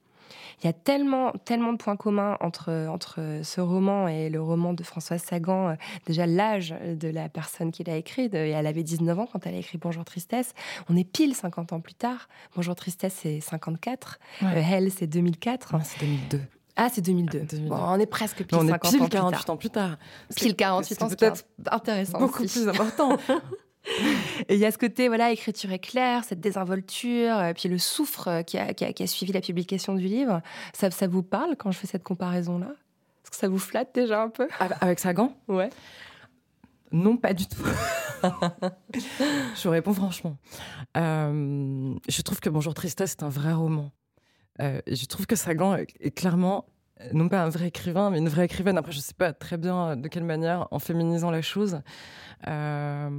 [0.62, 4.72] Il y a tellement, tellement de points communs entre, entre ce roman et le roman
[4.72, 5.70] de Françoise Sagan.
[5.70, 5.74] Euh,
[6.06, 9.54] Déjà, l'âge de la personne qui l'a écrit, de- elle avait 19 ans quand elle
[9.54, 10.54] a écrit Bonjour Tristesse.
[10.88, 12.28] On est pile 50 ans plus tard.
[12.54, 14.18] Bonjour Tristesse, c'est 54.
[14.42, 14.48] Ouais.
[14.56, 15.74] Euh, Elle, c'est 2004.
[15.74, 16.40] Ah, c'est 2002.
[16.76, 17.38] Ah, c'est 2002.
[17.42, 17.68] Ah, 2002.
[17.68, 19.54] Bon, on est presque pile on est 50 pile ans plus 48 tard.
[19.54, 19.96] ans plus tard.
[20.34, 22.18] Pile 48 ans, c'est peut-être intéressant.
[22.18, 22.60] beaucoup aussi.
[22.60, 23.16] plus important.
[24.48, 28.28] Et il y a ce côté, voilà, écriture éclair, cette désinvolture, euh, puis le souffre
[28.28, 30.40] euh, qui a, qui a- qui a suivi la publication du livre.
[30.72, 32.68] Ça, ça vous parle quand je fais cette comparaison-là?
[32.68, 34.48] Est-ce que ça vous flatte déjà un peu?
[34.58, 35.68] Avec- Avec Sagan Ouais.
[36.92, 37.62] Non, pas du tout.
[38.94, 40.38] je vous réponds franchement.
[40.96, 43.90] Euh, je trouve que Bonjour Tristesse est un vrai roman.
[44.60, 46.66] Euh, je trouve que Sagan est, clairement,
[47.00, 48.78] euh, non pas un vrai écrivain, mais une vraie écrivaine.
[48.78, 51.80] Après, je ne sais pas très bien de quelle manière, en féminisant la chose,
[52.46, 53.10] euh,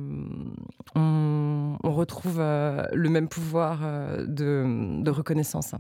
[0.96, 5.74] on, retrouve euh, le même pouvoir euh, de, de reconnaissance.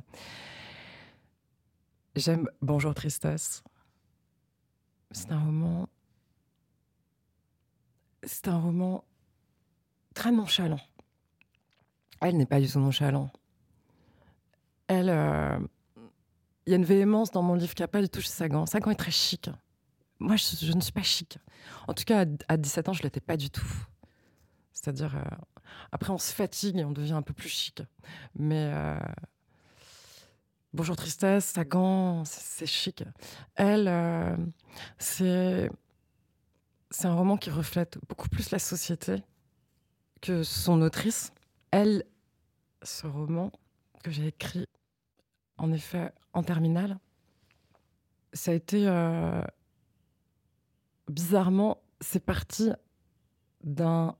[2.15, 3.63] J'aime Bonjour Tristesse.
[5.11, 5.87] C'est un roman
[8.23, 9.03] c'est un roman
[10.13, 10.79] très nonchalant.
[12.21, 13.29] Elle n'est pas du tout nonchalant.
[14.87, 15.57] Elle, euh,
[16.65, 18.29] il y a une véhémence dans mon livre qu'il n'y a pas du tout chez
[18.29, 18.65] Sagan.
[18.65, 19.49] Sagan est très chic.
[20.19, 21.37] moi, je, ne suis pas chic.
[21.87, 23.67] En tout cas, à, à 17 ans, je l'étais pas du tout.
[24.73, 25.35] C'est-à-dire, euh,
[25.91, 27.81] après, on se fatigue et on devient un peu plus chic.
[28.35, 28.99] Mais euh,
[30.75, 33.05] Bonjour Tristesse, Sagan, c'est chic.
[33.55, 33.89] Elle,
[34.99, 35.69] c'est
[37.05, 39.23] un roman qui reflète beaucoup plus la société
[40.21, 41.31] que son autrice.
[41.71, 42.03] Elle,
[42.83, 43.53] ce roman
[44.03, 44.67] que j'ai écrit,
[45.57, 46.97] en effet, en terminale,
[48.33, 49.41] ça a été euh,
[51.09, 52.71] bizarrement, c'est parti
[53.63, 54.15] d'un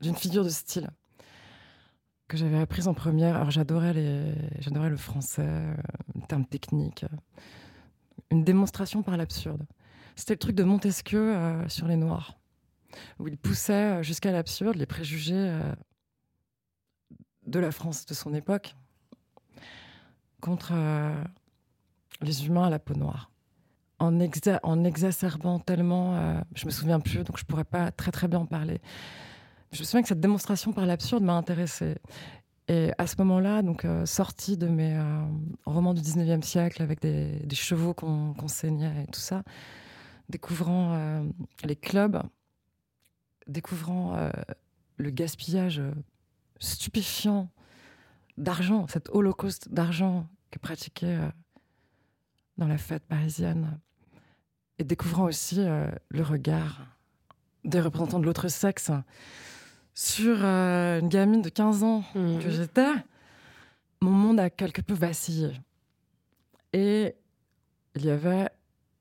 [0.00, 0.90] d'une figure de style
[2.28, 3.36] que j'avais apprise en première.
[3.36, 5.74] Alors j'adorais le français, euh,
[6.14, 7.16] les termes techniques, euh,
[8.30, 9.64] une démonstration par l'absurde.
[10.16, 11.34] C'était le truc de Montesquieu
[11.66, 12.38] sur les Noirs,
[13.18, 15.58] où il poussait jusqu'à l'absurde les préjugés
[17.46, 18.76] de la France de son époque
[20.44, 21.24] contre euh,
[22.20, 23.30] les humains à la peau noire.
[23.98, 28.10] En, exa- en exacerbant tellement, euh, je me souviens plus, donc je pourrais pas très
[28.10, 28.82] très bien en parler.
[29.72, 31.96] Je me souviens que cette démonstration par l'absurde m'a intéressée.
[32.68, 35.22] Et à ce moment-là, donc euh, sortie de mes euh,
[35.64, 39.44] romans du 19e siècle avec des, chevaux qu'on saignait et tout ça,
[40.28, 41.24] découvrant euh,
[41.64, 42.22] les clubs,
[43.46, 44.30] découvrant
[44.96, 45.82] le gaspillage
[46.58, 47.48] stupéfiant
[48.36, 51.28] d'argent, cet holocauste d'argent que pratiquait euh,
[52.58, 53.80] dans la fête parisienne,
[54.78, 56.80] et découvrant aussi euh, le regard
[57.64, 58.92] des représentants de l'autre sexe
[59.94, 62.40] sur euh, une gamine de 15 ans Mhm.
[62.40, 62.92] que j'étais,
[64.00, 65.50] mon monde a quelque peu vacillé.
[66.72, 67.16] Et
[67.96, 68.48] il y avait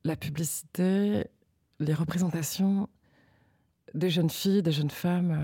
[0.03, 1.25] la publicité,
[1.79, 2.89] les représentations
[3.93, 5.37] des jeunes filles, des jeunes femmes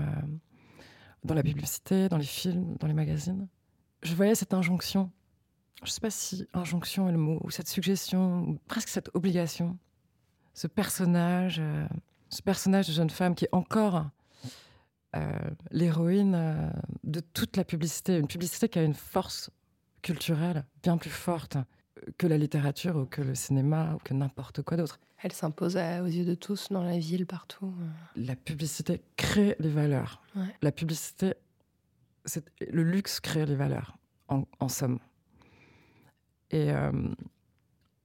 [1.24, 3.46] dans la publicité, dans les films, dans les magazines.
[4.02, 5.10] Je voyais cette injonction.
[5.82, 9.10] Je ne sais pas si injonction est le mot, ou cette suggestion, ou presque cette
[9.14, 9.78] obligation.
[10.52, 11.86] Ce personnage, euh,
[12.28, 14.06] ce personnage de jeune femme qui est encore
[15.16, 15.32] euh,
[15.70, 16.70] l'héroïne euh,
[17.04, 18.18] de toute la publicité.
[18.18, 19.50] Une publicité qui a une force
[20.02, 21.56] culturelle bien plus forte
[22.18, 24.98] que la littérature ou que le cinéma ou que n'importe quoi d'autre.
[25.22, 27.74] Elle s'impose aux yeux de tous dans la ville, partout.
[28.16, 30.22] La publicité crée les valeurs.
[30.34, 30.54] Ouais.
[30.62, 31.34] La publicité,
[32.24, 34.98] c'est le luxe crée les valeurs, en, en somme.
[36.50, 36.90] Et euh,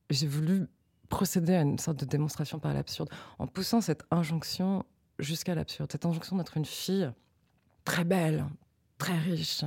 [0.10, 0.67] j'ai voulu
[1.10, 4.84] procéder à une sorte de démonstration par l'absurde en poussant cette injonction
[5.19, 5.91] jusqu'à l'absurde.
[5.91, 7.12] Cette injonction d'être une fille
[7.84, 8.45] très belle,
[8.97, 9.63] très riche,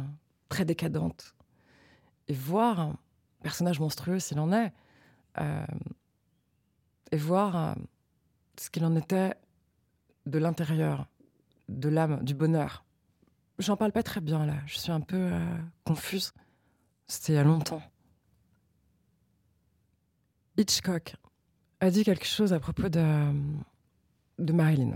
[0.49, 1.35] très décadente.
[2.29, 2.97] Et voir un
[3.43, 4.73] personnage monstrueux s'il en est.
[5.41, 5.67] euh,
[7.11, 7.75] et voir euh,
[8.59, 9.35] ce qu'il en était
[10.27, 11.07] de l'intérieur,
[11.69, 12.85] de l'âme, du bonheur.
[13.59, 15.31] J'en parle pas très bien là, je suis un peu
[15.85, 16.33] confuse.
[17.07, 17.83] C'était il y a longtemps.
[20.59, 21.14] Hitchcock
[21.81, 23.33] a dit quelque chose à propos de,
[24.38, 24.94] de Marilyn.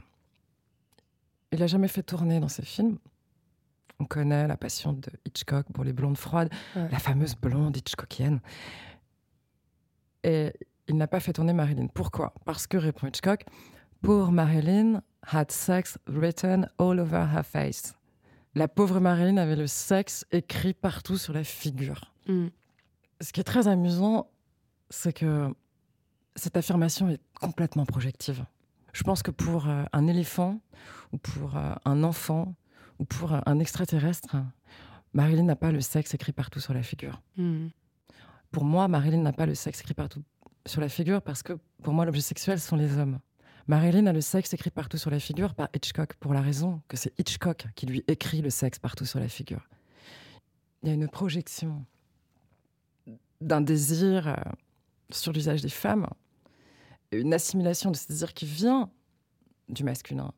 [1.53, 2.99] Il n'a jamais fait tourner dans ses films.
[4.01, 6.89] On connaît la passion de Hitchcock pour les blondes froides, Ouais.
[6.91, 8.41] la fameuse blonde Hitchcockienne.
[10.25, 10.53] Et
[10.89, 11.87] il n'a pas fait tourner Marilyn.
[11.89, 12.35] Pourquoi?
[12.45, 13.45] Parce que, répond Hitchcock,
[14.03, 17.95] Poor Marilyn had sex written all over her face.
[18.57, 22.13] La pauvre Marilyn avait le sexe écrit partout sur la figure.
[22.27, 22.49] Mm.
[23.21, 24.29] Ce qui est très amusant,
[24.93, 25.53] c'est que
[26.37, 28.45] cette affirmation est complètement projective.
[28.93, 30.61] Je pense que pour euh, un éléphant,
[31.13, 32.55] ou pour euh, un enfant,
[32.99, 34.37] ou pour euh, un extraterrestre,
[35.15, 37.23] Marilyn n'a pas le sexe écrit partout sur la figure.
[37.37, 37.69] Mm.
[38.51, 40.23] Pour moi, Marilyn n'a pas le sexe écrit partout
[40.67, 43.19] sur la figure parce que pour moi, l'objet sexuel sont les hommes.
[43.67, 46.99] Marilyn a le sexe écrit partout sur la figure par Hitchcock pour la raison que
[46.99, 49.67] c'est Hitchcock qui lui écrit le sexe partout sur la figure.
[50.83, 51.87] Il y a une projection
[53.41, 54.37] d'un désir
[55.15, 56.07] sur l'usage des femmes,
[57.11, 58.91] une assimilation de ce désir qui vient
[59.69, 60.33] du masculin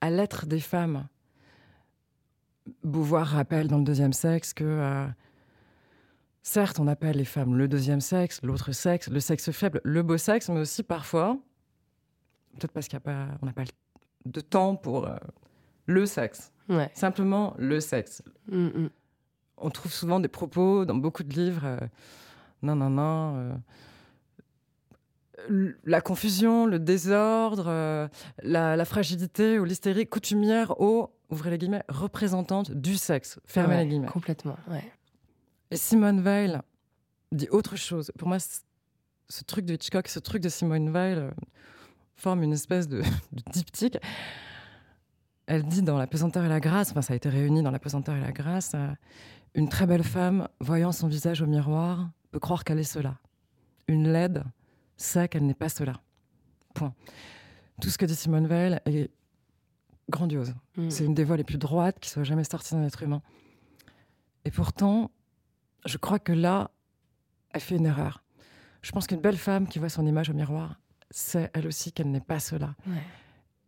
[0.00, 1.06] à l'être des femmes.
[2.84, 5.06] Beauvoir rappelle dans le deuxième sexe que euh,
[6.44, 10.16] Certes, on appelle les femmes le deuxième sexe, l'autre sexe, le sexe faible, le beau
[10.16, 11.38] sexe, mais aussi parfois,
[12.58, 13.62] peut-être parce qu'on n'a pas
[14.26, 15.16] de temps pour euh,
[15.86, 16.90] le sexe, Ouais.
[16.94, 18.22] simplement le sexe.
[18.48, 18.90] Mm, mm.
[19.58, 21.78] On trouve souvent des propos dans beaucoup de livres, euh,
[22.62, 23.60] non, non, non,
[25.48, 28.08] la confusion, le désordre, euh,
[28.42, 33.82] la, la fragilité ou l'hystérie coutumière aux, ouvrez les guillemets, représentantes du sexe, fermez Ouais,
[33.84, 34.08] les guillemets.
[34.08, 34.84] Complètement, ouais.
[35.70, 36.62] Et Simone Weil
[37.32, 38.12] dit autre chose.
[38.18, 41.30] Pour moi, ce truc de Hitchcock, ce truc de Simone Weil euh,
[42.14, 43.00] forme une espèce de,
[43.32, 43.98] de diptyque.
[45.46, 47.78] Elle dit dans La pesanteur et la grâce, enfin ça a été réuni dans La
[47.78, 48.88] pesanteur et la grâce, euh,
[49.54, 53.18] une très belle femme, voyant son visage au miroir, peut croire qu'elle est cela.
[53.88, 54.44] Une laide
[54.96, 56.00] sait qu'elle n'est pas cela.
[56.74, 56.94] Point.
[57.80, 59.10] Tout ce que dit Simone Veil est
[60.08, 60.54] grandiose.
[60.76, 60.90] Mm.
[60.90, 63.22] C'est une des voix les plus droites qui soit jamais sortie d'un être humain.
[64.44, 65.10] Et pourtant,
[65.84, 66.70] je crois que là,
[67.50, 68.22] elle fait une erreur.
[68.82, 72.10] Je pense qu'une belle femme qui voit son image au miroir sait elle aussi qu'elle
[72.10, 72.74] n'est pas cela.
[72.86, 73.02] Ouais.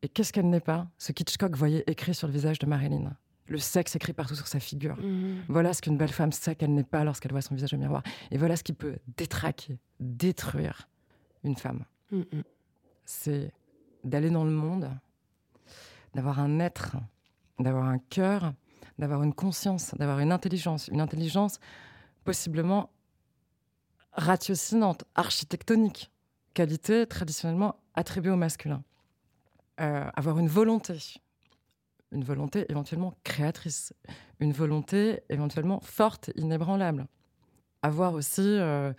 [0.03, 0.89] Et qu'est-ce qu'elle n'est pas?
[0.99, 3.17] Ce qu'Hitchcock voyait écrit sur le visage de Marilyn.
[3.47, 4.97] Le sexe écrit partout sur sa figure.
[4.97, 5.45] Mhm.
[5.49, 8.03] Voilà ce qu'une belle femme sait qu'elle n'est pas lorsqu'elle voit son visage au miroir.
[8.31, 10.89] Et voilà ce qui peut détraquer, détruire
[11.45, 11.85] une femme.
[12.11, 12.43] Mhm.
[13.05, 13.53] C'est
[14.03, 14.91] d'aller dans le monde,
[16.15, 16.97] d'avoir un être,
[17.59, 18.53] d'avoir un cœur,
[18.99, 20.89] d'avoir une conscience, d'avoir une intelligence.
[20.89, 21.59] Une intelligence
[22.25, 22.91] possiblement
[24.13, 26.11] ratiocinante, architectonique,
[26.55, 28.83] qualité traditionnellement attribuée au masculin.
[29.81, 30.97] Euh, avoir une volonté,
[32.13, 33.93] une volonté éventuellement créatrice,
[34.39, 37.07] une volonté éventuellement forte, inébranlable.
[37.83, 38.93] Avoir aussi euh,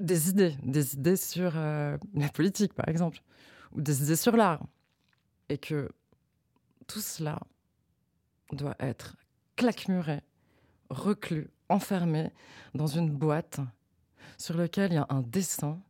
[0.00, 3.22] des idées, des idées sur euh, la politique, par exemple,
[3.72, 4.64] ou des idées sur l'art.
[5.48, 5.90] Et que
[6.86, 7.38] tout cela
[8.52, 9.16] doit être
[9.56, 10.20] claquemuré,
[10.88, 12.30] reclus, enfermé
[12.74, 13.60] dans une boîte
[14.38, 15.80] sur laquelle il y a un dessin,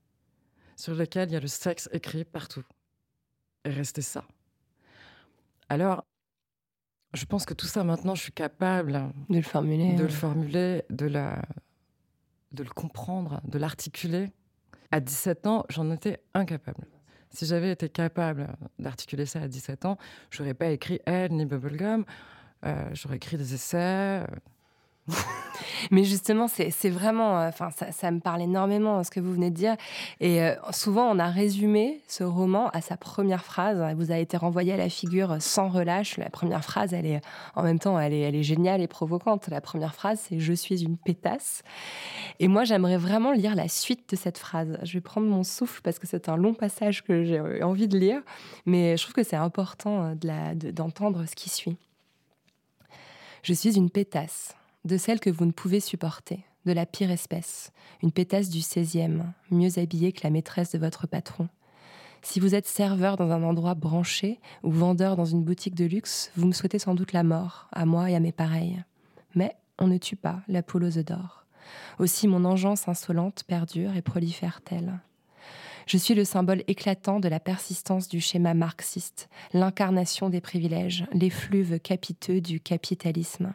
[0.77, 2.65] sur lequel il y a le sexe écrit partout.
[3.65, 4.25] Et rester ça.
[5.69, 6.05] Alors,
[7.15, 9.95] je pense que tout ça, maintenant, je suis capable De le formuler.
[9.95, 11.43] de le formuler, de, la,
[12.53, 14.31] de le comprendre, de l'articuler.
[14.91, 16.87] À 17 ans, j'en étais incapable.
[17.31, 19.99] Si j'avais été capable d'articuler ça à 17 ans,
[20.31, 22.05] j'aurais pas écrit Elle ni Bubblegum.
[22.67, 24.27] Euh, j'aurais écrit des essais.
[25.91, 29.51] Mais justement, c'est vraiment, euh, enfin, ça, me parle énormément euh, ce que vous venez
[29.51, 29.77] de dire.
[30.21, 33.83] Et euh, souvent, on a résumé ce roman à sa première phrase.
[33.97, 36.17] Vous a été renvoyé à la figure sans relâche.
[36.19, 37.21] La première phrase, elle est,
[37.55, 39.49] en même temps, elle est, elle est géniale et provocante.
[39.49, 41.63] La première phrase, c'est Je suis une pétasse.
[42.39, 44.79] Et moi, j'aimerais vraiment lire la suite de cette phrase.
[44.83, 47.89] Je vais prendre mon souffle parce que c'est un long passage que j'ai euh, envie
[47.89, 48.21] de lire.
[48.67, 50.15] Mais je trouve que c'est important
[50.73, 51.77] d'entendre ce qui suit.
[53.43, 57.73] Je suis une pétasse de celle que vous ne pouvez supporter, de la pire espèce,
[58.03, 61.49] une pétasse du 16e, mieux habillée que la maîtresse de votre patron.
[62.23, 66.31] Si vous êtes serveur dans un endroit branché ou vendeur dans une boutique de luxe,
[66.37, 68.83] vous me souhaitez sans doute la mort, à moi et à mes pareils.
[69.35, 71.47] Mais on ne tue pas la poule aux œufs d'or.
[71.99, 75.01] Aussi mon engeance insolente perdure et prolifère-t-elle.
[75.87, 81.81] Je suis le symbole éclatant de la persistance du schéma marxiste, l'incarnation des privilèges, l'effluve
[81.81, 83.55] capiteux du capitalisme.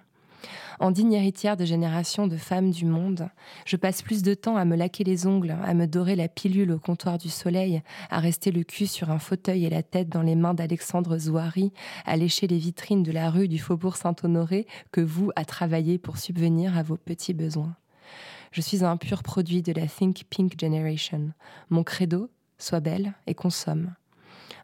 [0.80, 3.30] En digne héritière de générations de femmes du monde,
[3.66, 6.72] je passe plus de temps à me laquer les ongles, à me dorer la pilule
[6.72, 10.22] au comptoir du soleil, à rester le cul sur un fauteuil et la tête dans
[10.22, 11.72] les mains d'Alexandre Zouari,
[12.06, 16.18] à lécher les vitrines de la rue du Faubourg Saint-Honoré, que vous à travailler pour
[16.18, 17.76] subvenir à vos petits besoins.
[18.52, 21.32] Je suis un pur produit de la Think Pink Generation.
[21.70, 23.94] Mon credo, sois belle et consomme.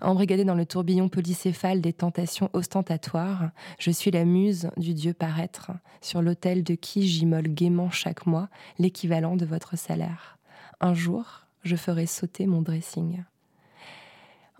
[0.01, 5.71] Embrigadée dans le tourbillon polycéphale des tentations ostentatoires, je suis la muse du dieu paraître,
[6.01, 10.39] sur l'autel de qui j'immole gaiement chaque mois l'équivalent de votre salaire.
[10.79, 13.23] Un jour, je ferai sauter mon dressing.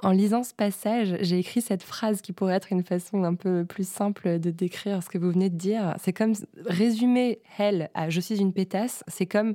[0.04, 3.66] En lisant ce passage, j'ai écrit cette phrase qui pourrait être une façon un peu
[3.66, 5.96] plus simple de décrire ce que vous venez de dire.
[6.00, 6.34] C'est comme
[6.66, 9.54] résumer elle à Je suis une pétasse, c'est comme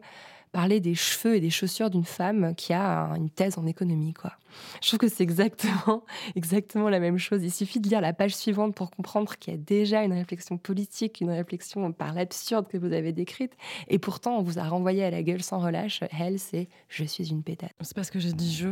[0.53, 4.33] parler des cheveux et des chaussures d'une femme qui a une thèse en économie, quoi.
[4.81, 6.05] Je trouve que c'est exactement,
[6.37, 7.43] exactement la même chose.
[7.43, 10.57] Il suffit de lire la page suivante pour comprendre qu'il y a déjà une réflexion
[10.59, 13.53] politique, une réflexion par l'absurde que vous avez décrite.
[13.89, 16.01] Et pourtant, on vous a renvoyé à la gueule sans relâche.
[16.19, 17.71] Elle, c'est je suis une pétasse.
[17.81, 18.69] C'est parce que j'ai dit je.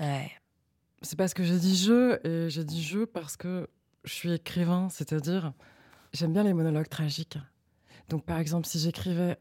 [0.00, 0.30] Ouais.
[1.02, 3.68] C'est parce que j'ai dit je, et j'ai dit je parce que
[4.04, 5.52] je suis écrivain, c'est-à-dire
[6.12, 7.38] j'aime bien les monologues tragiques.
[8.08, 9.38] Donc par exemple, si j'écrivais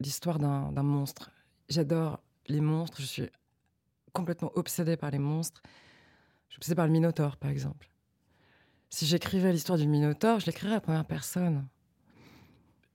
[0.00, 1.30] l'histoire d'un monstre,
[1.68, 3.30] j'adore les monstres, je suis
[4.12, 5.62] complètement obsédée par les monstres.
[6.48, 7.88] Je suis obsédée par le Minotaure, par exemple.
[8.90, 11.66] Si j'écrivais l'histoire du Minotaure, je l'écrirais à première personne.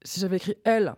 [0.04, 0.96] Si j'avais écrit elle,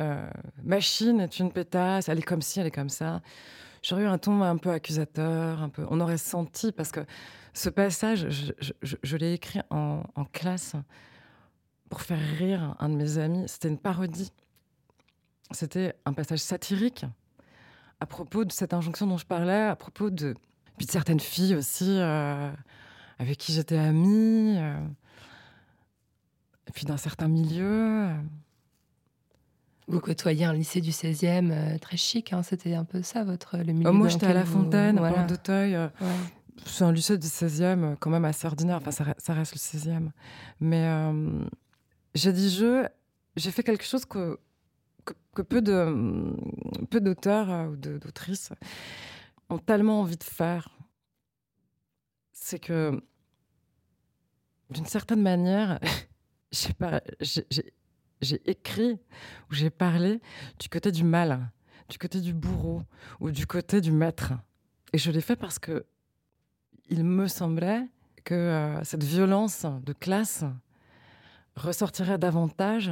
[0.00, 0.30] euh,
[0.62, 3.20] Machine est une pétasse, elle est comme ci, elle est comme ça.
[3.82, 5.86] J'aurais eu un ton un peu accusateur, un peu.
[5.90, 7.00] On aurait senti parce que
[7.54, 8.28] ce passage,
[8.82, 10.02] je, l'ai écrit en,
[10.32, 10.76] classe
[11.88, 13.44] pour faire rire un de mes amis.
[13.48, 14.32] C'était une parodie.
[15.50, 17.04] C'était un passage satirique
[17.98, 20.34] à propos de cette injonction dont je parlais, à propos de
[20.88, 22.50] certaines filles aussi euh,
[23.18, 24.80] avec qui j'étais amie, euh,
[26.66, 28.08] et puis d'un certain milieu.
[29.90, 33.58] Vous côtoyez un lycée du 16e euh, très chic, hein, c'était un peu ça votre
[33.58, 35.16] le milieu Oh, moi, j'étais à La vous- Fontaine, à voilà.
[35.16, 35.74] Porte d'Auteuil.
[35.74, 36.06] euh, Ouais.
[36.66, 38.76] C'est un lycée du 16e, euh, quand même assez ordinaire.
[38.76, 40.10] Enfin, ça, re- ça reste le 16e.
[40.60, 41.42] Mais euh,
[42.14, 42.86] j'ai dit je,
[43.36, 44.38] j'ai fait quelque chose que,
[45.06, 46.36] que, que peu de
[46.90, 48.50] peu d'auteurs euh, ou de- d'autrices
[49.48, 50.68] ont tellement envie de faire,
[52.32, 53.00] c'est que,
[54.70, 55.78] d'une certaine manière,
[56.52, 57.46] j'ai pas- j'ai-
[58.20, 58.98] j'ai- écrit
[59.50, 60.20] ou j'ai parlé
[60.58, 61.50] du côté du mal,
[61.88, 62.82] du côté du bourreau
[63.20, 64.32] ou du côté du maître.
[64.92, 65.84] Et je l'ai fait parce que
[66.88, 67.86] il me semblait
[68.24, 70.44] que euh, cette violence de classe
[71.56, 72.90] ressortirait davantage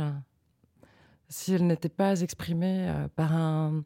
[1.29, 3.85] si elle n'était pas exprimée euh, par un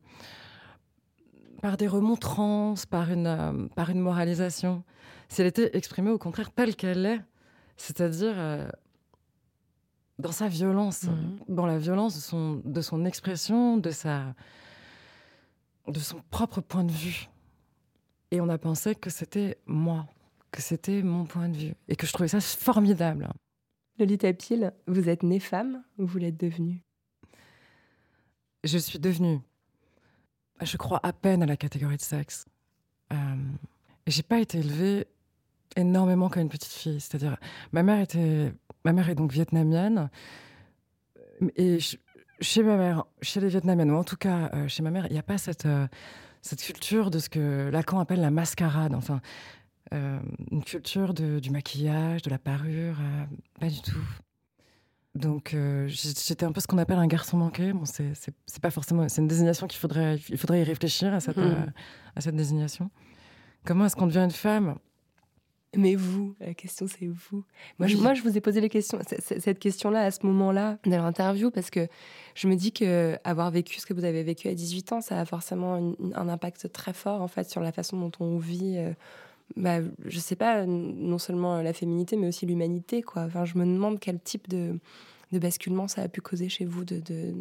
[1.61, 4.83] par des remontrances, par une, euh, par une moralisation.
[5.29, 7.21] Si elle était exprimée au contraire telle qu'elle est,
[7.77, 8.35] c'est-à-dire
[10.19, 11.39] dans sa violence, Mhm.
[11.49, 14.35] dans la violence de son, de son expression, de, sa,
[15.89, 17.29] de son propre point de vue.
[18.31, 20.07] Et on a pensé que c'était moi,
[20.51, 23.29] que c'était mon point de vue, et que je trouvais ça formidable.
[23.99, 26.83] Lolita Peel, vous êtes née femme ou vous l'êtes devenue?
[28.65, 29.41] Je suis devenue,
[30.61, 32.45] je crois, à peine à la catégorie de sexe.
[33.13, 33.17] Euh,
[34.07, 35.07] j'ai pas été élevée
[35.77, 37.01] énormément comme une petite fille.
[37.01, 37.37] C'est-à-dire,
[37.73, 38.53] ma mère était,
[38.85, 40.11] ma mère est donc vietnamienne,
[41.57, 41.99] et ch-
[42.41, 45.13] chez ma mère, chez les Vietnamiennes, ou en tout cas euh, chez ma mère, il
[45.13, 45.87] n'y a pas cette euh,
[46.41, 48.95] cette culture de ce que Lacan appelle la mascarade.
[48.95, 49.21] Enfin,
[49.95, 50.19] euh,
[50.51, 52.97] une culture de- du maquillage, de la parure,
[53.61, 54.03] pas du tout.
[55.15, 57.73] Donc euh, j'étais un peu ce qu'on appelle un garçon manqué.
[57.73, 58.15] Bon, c'est
[58.63, 61.67] pas forcément, c'est une désignation qu'il faudrait, il faudrait y réfléchir à cette, euh,
[62.17, 62.91] à cette désignation.
[63.65, 64.77] Comment est-ce qu'on devient une femme?
[65.75, 67.45] Mais vous, la question c'est vous.
[67.79, 68.03] Moi, je, Oui.
[68.03, 71.71] moi, je vous ai posé les questions, cette question-là à ce moment-là de l'interview parce
[71.71, 71.89] que
[72.35, 75.19] je me dis que avoir vécu ce que vous avez vécu à 18 ans, ça
[75.19, 78.75] a forcément une- un impact très fort en fait sur la façon dont on vit.
[78.77, 78.93] euh,
[79.57, 83.23] bah, je sais pas, non seulement la féminité, mais aussi l'humanité, quoi.
[83.25, 84.79] Enfin, je me demande quel type de,
[85.33, 87.35] de basculement ça a pu causer chez vous, de, de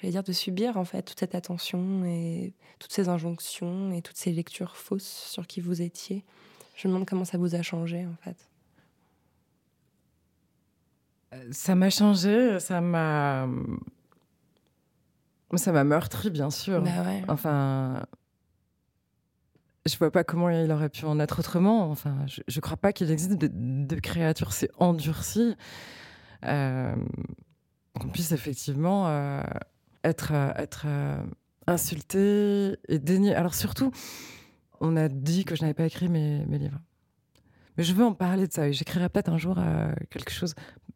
[0.00, 4.16] j'allais dire, de subir en fait toute cette attention et toutes ces injonctions et toutes
[4.18, 6.22] ces lectures fausses sur qui vous étiez.
[6.78, 8.36] Je me demande comment ça vous a changé en fait.
[11.50, 13.48] Ça m'a changé, ça m'a,
[15.56, 16.80] ça m'a meurtri bien sûr.
[16.80, 17.24] Bah ouais.
[17.26, 18.06] Enfin,
[19.86, 21.90] je vois pas comment il aurait pu en être autrement.
[21.90, 25.56] Enfin, je, je crois pas qu'il existe de, de créatures si endurcies
[26.44, 26.94] euh,
[27.98, 29.42] qu'on puisse effectivement euh,
[30.04, 31.20] être, euh, être euh,
[31.66, 33.34] insulté et dénié.
[33.34, 33.90] Alors surtout,
[34.80, 36.80] on a dit que je n'avais pas écrit mes, livres.
[37.76, 38.70] Mais je veux en parler de ça.
[38.70, 40.54] J'écrirai peut-être un jour euh, quelque chose,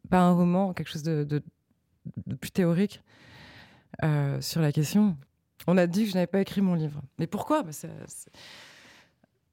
[0.09, 1.41] pas un roman, quelque chose de,
[2.39, 3.01] plus théorique
[4.03, 5.17] euh, sur la question.
[5.67, 7.01] On a dit que je n'avais pas écrit mon livre.
[7.19, 7.63] Mais pourquoi?
[7.63, 7.89] Bah, c'est,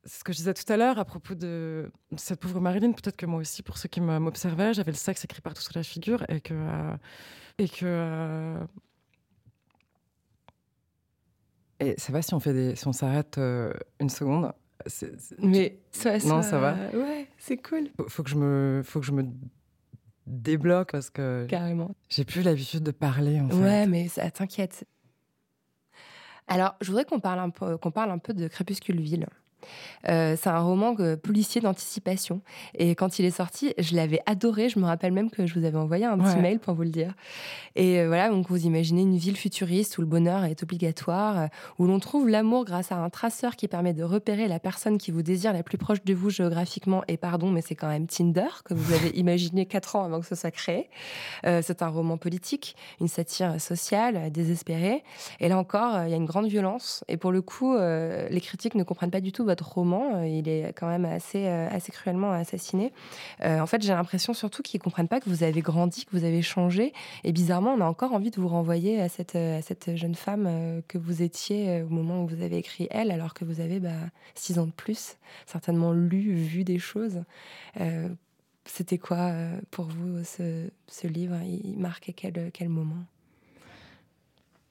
[0.04, 2.92] ce que je disais tout à l'heure à propos de cette pauvre Marilyn.
[2.92, 5.82] Peut-être que moi aussi, pour ceux qui m'observaient, j'avais le sexe écrit partout sur la
[5.82, 6.54] figure et que.
[6.54, 6.96] euh,
[7.58, 8.56] et que.
[11.80, 14.52] Et ça va si on fait des, si on s'arrête euh, une seconde.
[15.38, 16.74] Mais ça, Non, ça va.
[16.94, 17.88] Ouais, c'est cool.
[18.08, 19.24] faut, que je me, faut que je me
[20.26, 21.94] débloque parce que Carrément.
[22.08, 23.56] j'ai plus l'habitude de parler en fait.
[23.56, 24.84] Ouais, mais ça t'inquiète.
[26.46, 29.26] Alors, je voudrais qu'on parle un peu, qu'on parle un peu de Crépuscule Ville.
[30.08, 32.40] Euh, c'est un roman policier d'anticipation.
[32.74, 34.68] Et quand il est sorti, je l'avais adoré.
[34.68, 36.42] Je me rappelle même que je vous avais envoyé un petit Ouais.
[36.42, 37.14] mail pour vous le dire.
[37.76, 41.46] Et euh, voilà, donc vous imaginez une ville futuriste où le bonheur est obligatoire, euh,
[41.78, 45.11] où l'on trouve l'amour grâce à un traceur qui permet de repérer la personne qui
[45.11, 47.02] vous désire la plus proche de vous géographiquement.
[47.08, 50.26] Et pardon, mais c'est quand même Tinder, que vous avez imaginé quatre ans avant que
[50.26, 50.88] ce soit créé.
[51.44, 55.02] C'est un roman politique, une satire sociale, désespérée.
[55.40, 57.04] Et là encore, il y a une grande violence.
[57.08, 60.14] Et pour le coup, les critiques ne comprennent pas du tout votre roman.
[60.14, 62.92] Euh, Il est quand même assez, euh, assez cruellement assassiné.
[63.42, 66.24] Euh, en fait, j'ai l'impression surtout qu'ils comprennent pas que vous avez grandi, que vous
[66.24, 66.92] avez changé.
[67.24, 70.48] Et bizarrement, on a encore envie de vous renvoyer à cette, à cette jeune femme
[70.88, 73.90] que vous étiez au moment où vous avez écrit Elle, alors que vous avez bah,
[74.34, 77.22] six ans de plus, certainement lu, vu des choses.
[78.64, 79.32] C'était quoi
[79.70, 81.36] pour vous ce, ce livre?
[81.44, 83.05] Il marquait quel, quel moment?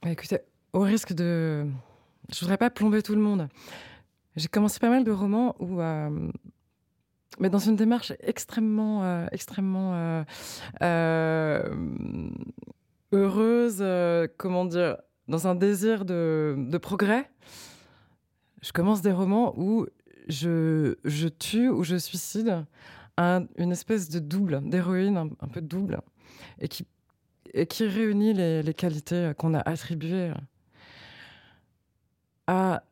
[0.02, 0.40] Bah, écoutez,
[0.74, 1.68] au risque de.
[2.32, 3.50] Je voudrais pas plomber tout le monde.
[4.40, 5.82] J'ai commencé pas mal de romans où.
[5.82, 6.32] euh,
[7.40, 10.24] Mais dans une démarche extrêmement, euh, extrêmement
[10.82, 11.64] euh,
[13.12, 13.84] heureuse,
[14.38, 14.96] comment dire,
[15.28, 17.30] dans un désir de, progrès.
[18.62, 19.86] Je commence des romans où
[20.30, 22.66] je, tue ou je suicide
[23.18, 26.00] un- une espèce de double, d'héroïne un, peu double,
[26.62, 26.86] et qui
[27.54, 30.32] et qui réunit les, les qualités qu'on a attribuées
[32.48, 32.84] à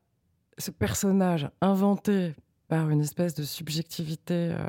[0.57, 2.35] ce personnage inventé
[2.67, 4.67] par une espèce de subjectivité euh,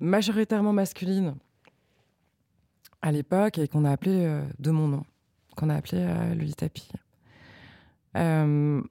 [0.00, 1.34] majoritairement masculine
[3.02, 5.04] à l'époque et qu'on a appelé euh, de mon nom,
[5.56, 6.90] qu'on a appelé euh, Lolita Pille.
[8.16, 8.82] Euh,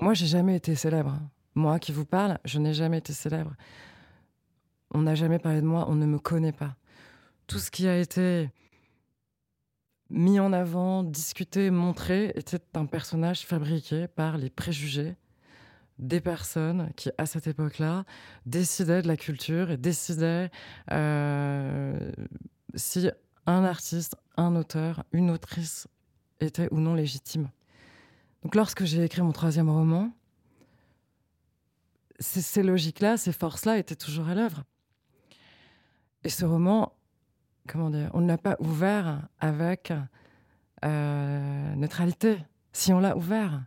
[0.00, 1.18] moi, j'ai jamais été célèbre.
[1.54, 3.54] Moi qui vous parle, je n'ai jamais été célèbre.
[4.90, 6.76] On n'a jamais parlé de moi, on ne me connaît pas.
[7.46, 8.50] Tout ce qui a été
[10.14, 15.16] mis en avant, discuté, montré, était un personnage fabriqué par les préjugés
[15.98, 18.04] des personnes qui, à cette époque-là,
[18.46, 20.50] décidaient de la culture et décidaient
[20.92, 22.12] euh,
[22.74, 23.10] si
[23.46, 25.88] un artiste, un auteur, une autrice
[26.40, 27.50] était ou non légitime.
[28.42, 30.12] Donc lorsque j'ai écrit mon troisième roman,
[32.20, 34.62] ces, logiques-là, ces forces-là étaient toujours à l'œuvre.
[36.22, 36.92] Et ce roman,
[37.68, 39.92] comment dire, on ne l'a pas ouvert avec
[40.82, 42.38] neutralité.
[42.72, 43.62] Si on l'a ouvert,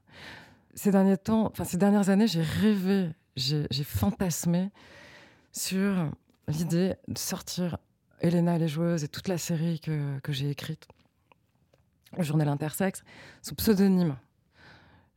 [0.76, 4.72] ces derniers temps, enfin ces dernières années, j'ai rêvé, j'ai fantasmé
[5.52, 6.12] sur
[6.48, 7.78] l'idée de sortir
[8.20, 10.88] Elena les joueuses et toute la série que, que j'ai écrite,
[12.18, 13.04] le journal intersexe,
[13.42, 14.16] sous pseudonyme.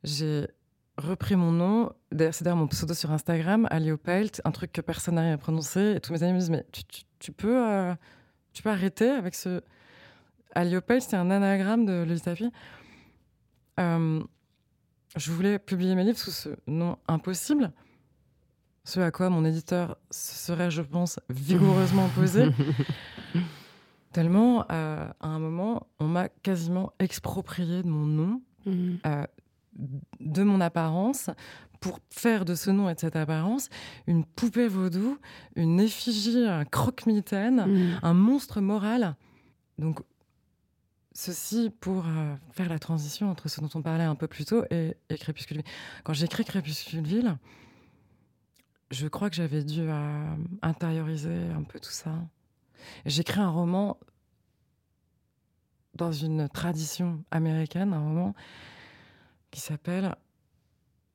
[0.02, 0.48] J'ai
[0.96, 5.32] repris mon nom, c'est d'ailleurs mon pseudo sur Instagram, Aliopelt, un truc que personne n'arrive
[5.32, 6.66] à prononcer, et tous mes amis me disent, mais
[7.18, 7.94] tu, peux, euh,
[8.52, 9.62] tu peux arrêter avec ce...
[10.54, 12.34] Aliopelt, c'est un anagramme de Lolita
[13.78, 14.20] euh,
[15.16, 17.72] je voulais publier mes livres sous ce nom impossible,
[18.84, 22.46] ce à quoi mon éditeur serait, je pense, vigoureusement opposé.
[24.12, 28.98] Tellement, euh, à un moment, on m'a quasiment exproprié de mon nom, mhm.
[29.06, 29.24] euh,
[30.20, 31.30] de mon apparence,
[31.80, 33.68] pour faire de ce nom et de cette apparence
[34.06, 35.18] une poupée vaudou,
[35.56, 38.00] une effigie, un croque-mitaine, mhm.
[38.02, 39.16] un monstre moral.
[39.78, 40.00] Donc,
[41.12, 44.64] ceci pour euh, faire la transition entre ce dont on parlait un peu plus tôt
[44.70, 45.62] et, et Crépuscule
[46.04, 47.02] Quand j'écris Crépuscule
[48.90, 52.12] je crois que j'avais dû euh, intérioriser un peu tout ça.
[53.06, 53.98] J'écris un roman
[55.94, 58.34] dans une tradition américaine, un roman
[59.50, 60.14] qui s'appelle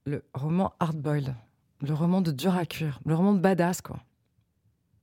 [0.06, 1.36] le roman hard-boiled,
[1.82, 4.00] le roman de dur à cuire, le roman de badass, quoi.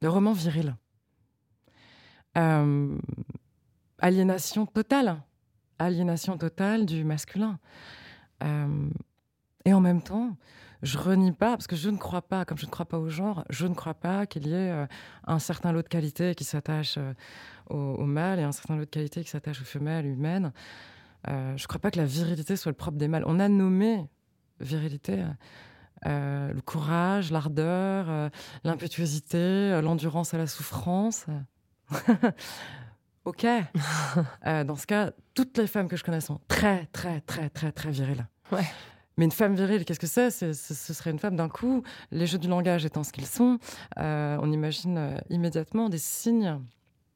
[0.00, 0.76] Le roman viril.
[2.36, 2.98] Euh,
[3.98, 5.22] aliénation totale,
[5.78, 7.59] aliénation totale du masculin.
[8.42, 8.88] Euh,
[9.64, 10.36] et en même temps,
[10.82, 13.09] je renie pas, parce que je ne crois pas, comme je ne crois pas au
[13.09, 14.86] genre, je ne crois pas qu'il y ait euh,
[15.26, 17.14] un certain lot de qualités qui s'attache euh,
[17.70, 20.53] au, mâle et un certain lot de qualités qui s'attache aux femelles humaines.
[21.26, 23.24] je ne crois pas que la virilité soit le propre des mâles.
[23.26, 24.09] On a nommé
[24.62, 25.24] virilité
[26.04, 28.30] le courage, l'ardeur,
[28.64, 31.26] l'impétuosité, l'endurance à la souffrance.
[33.24, 33.46] Ok.
[34.46, 37.72] Euh, dans ce cas, toutes les femmes que je connais sont très, très, très, très,
[37.72, 38.26] très viriles.
[38.50, 38.64] Ouais.
[39.16, 40.30] Mais une femme virile, qu'est-ce que c'est?
[40.30, 41.82] Ce serait une femme d'un coup.
[42.10, 43.58] Les jeux du langage étant ce qu'ils sont,
[43.98, 46.58] euh, on imagine euh, immédiatement des signes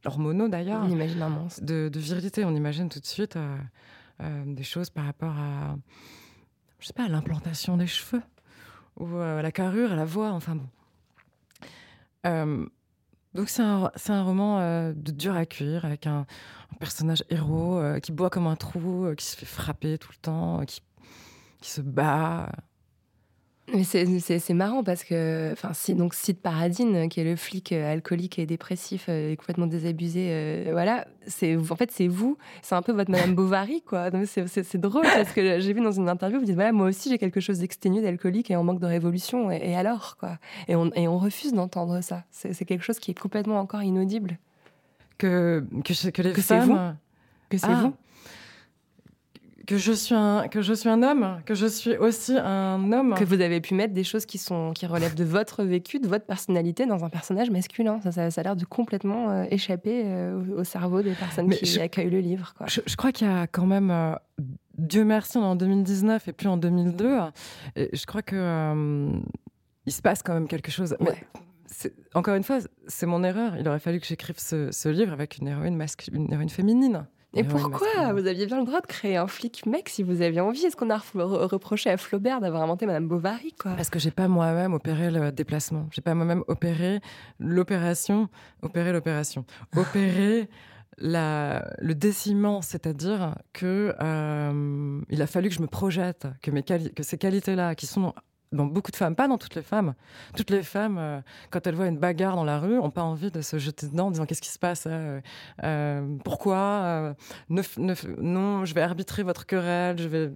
[0.04, 0.82] hormonaux d'ailleurs.
[0.84, 1.64] On imagine un monstre.
[1.64, 2.44] De, virilité.
[2.44, 3.36] On imagine tout de suite
[4.20, 5.76] des choses par rapport à,
[6.86, 8.22] je sais pas, l'implantation des cheveux
[8.96, 10.30] ou à la carrure, à la voix.
[10.30, 10.68] Enfin bon.
[13.34, 16.26] Donc c'est un, un, roman euh, de dur à cuire, avec un,
[16.78, 20.18] personnage héros euh, qui boit comme un trou, euh, qui se fait frapper tout le
[20.22, 20.80] temps, qui,
[21.60, 22.50] qui se bat.
[23.82, 28.38] C'est marrant parce que, enfin, si, donc Sid Paradine, qui est le flic euh, alcoolique
[28.38, 32.82] et dépressif euh, et complètement désabusé, euh, voilà, c'est en fait c'est vous, c'est un
[32.82, 34.10] peu votre Madame Bovary, quoi.
[34.24, 37.18] C'est drôle parce que j'ai vu dans une interview, vous dites voilà, moi aussi j'ai
[37.18, 40.38] quelque chose d'exténué, d'alcoolique et en manque de révolution, et, alors, quoi.
[40.68, 42.22] Et on, et on refuse d'entendre ça.
[42.30, 44.38] C'est quelque chose qui est complètement encore inaudible.
[45.18, 46.96] Que que, que les que femmes,
[47.48, 47.94] que c'est vous
[49.66, 53.14] que je suis un que je suis un homme, que je suis aussi un homme.
[53.14, 56.08] Que vous avez pu mettre des choses qui sont qui relèvent de votre vécu, de
[56.08, 58.00] votre personnalité dans un personnage masculin.
[58.02, 62.10] Ça, ça, a l'air de complètement euh, échapper euh, au, cerveau des personnes qui accueillent
[62.10, 62.54] le livre.
[62.56, 62.66] Quoi.
[62.68, 63.90] Je, crois qu'il y a quand même.
[63.90, 64.14] Euh,
[64.78, 67.18] Dieu merci, on est en 2019 et puis en 2002.
[67.76, 69.10] Et je crois que
[69.86, 70.96] il se passe quand même quelque chose.
[71.00, 71.14] Mais
[72.14, 73.56] encore une fois, c'est mon erreur.
[73.58, 77.06] Il aurait fallu que j'écrive ce, ce, livre avec une héroïne masculine, une héroïne féminine.
[77.36, 80.40] Et pourquoi Vous aviez bien le droit de créer un flic mec si vous aviez
[80.40, 80.64] envie?
[80.64, 83.72] Est-ce qu'on a reproché à Flaubert d'avoir inventé Madame Bovary quoi?
[83.72, 85.86] Parce que j'ai pas moi-même opéré le déplacement.
[85.90, 87.00] J'ai pas moi-même opéré
[87.38, 88.28] l'opération,
[88.62, 89.44] opéré l'opération,
[89.76, 90.48] opéré
[90.98, 96.62] la, le déciment, c'est-à-dire que euh, il a fallu que je me projette, que mes
[96.62, 98.14] que ces qualités-là, qui sont
[98.52, 99.94] dans beaucoup de femmes, pas dans toutes les femmes.
[100.36, 101.20] Toutes les femmes, euh,
[101.50, 104.06] quand elles voient une bagarre dans la rue, ont pas envie de se jeter dedans
[104.06, 105.20] en disant qu'est-ce qui se passe, euh,
[105.64, 107.14] euh pourquoi,
[107.48, 110.32] non, je vais arbitrer votre querelle, je vais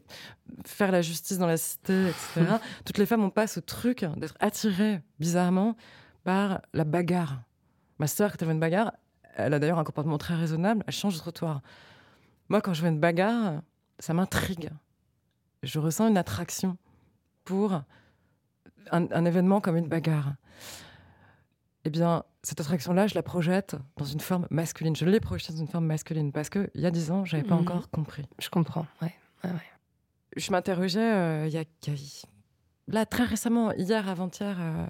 [0.65, 2.57] faire la justice dans la cité, etc.
[2.85, 5.77] toutes les femmes ont pas ce truc d'être attirées bizarrement
[6.25, 7.43] par la bagarre.
[7.99, 8.93] Ma sœur, quand elle voit une bagarre,
[9.37, 11.63] elle a d'ailleurs un comportement très raisonnable, elle change de trottoir.
[12.49, 13.63] Moi, quand je vois une bagarre,
[13.99, 14.71] ça m'intrigue.
[15.63, 16.77] je ressens une attraction
[17.45, 17.83] pour
[18.91, 20.35] un, un événement comme une bagarre.
[21.85, 24.95] Eh bien, cette attraction-là, je la projette dans une forme masculine.
[24.95, 27.55] Je l'ai projetée dans une forme masculine parce qu'il y a dix ans, j'avais pas
[27.55, 27.63] Mhm.
[27.63, 28.25] encore compris.
[28.39, 29.15] Je comprends, ouais.
[29.45, 29.57] ouais, ouais.
[30.37, 31.65] Je m'interrogeais euh, il y, a,
[32.87, 34.87] là très récemment, hier, avant-hier, euh,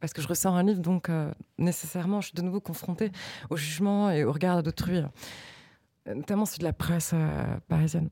[0.00, 3.12] parce que je ressors un livre, donc euh, nécessairement, je suis de nouveau confrontée
[3.48, 5.00] au jugement et au regard d'autrui,
[6.06, 7.14] notamment celui de la presse
[7.68, 8.10] parisienne.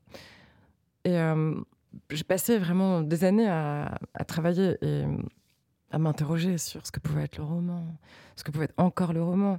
[1.05, 1.16] Et
[2.11, 5.05] j'ai passé vraiment des années à, travailler et
[5.91, 7.97] à m'interroger sur ce que pouvait être le roman,
[8.36, 9.59] ce que pouvait être encore le roman.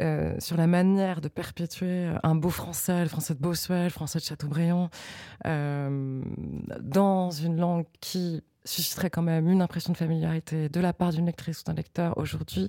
[0.00, 4.18] euh, sur la manière de perpétuer un beau français, le français de Bossuet, le français
[4.18, 4.90] de Chateaubriand,
[5.46, 6.22] euh,
[6.80, 11.26] dans une langue qui susciterait quand même une impression de familiarité de la part d'une
[11.26, 12.68] lectrice ou d'un lecteur aujourd'hui.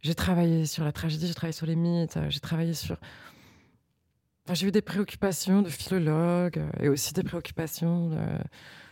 [0.00, 2.96] J'ai travaillé sur la tragédie, j'ai travaillé sur les mythes, j'ai travaillé sur...
[4.52, 8.18] J'ai eu des préoccupations de philologue euh, et aussi des préoccupations de,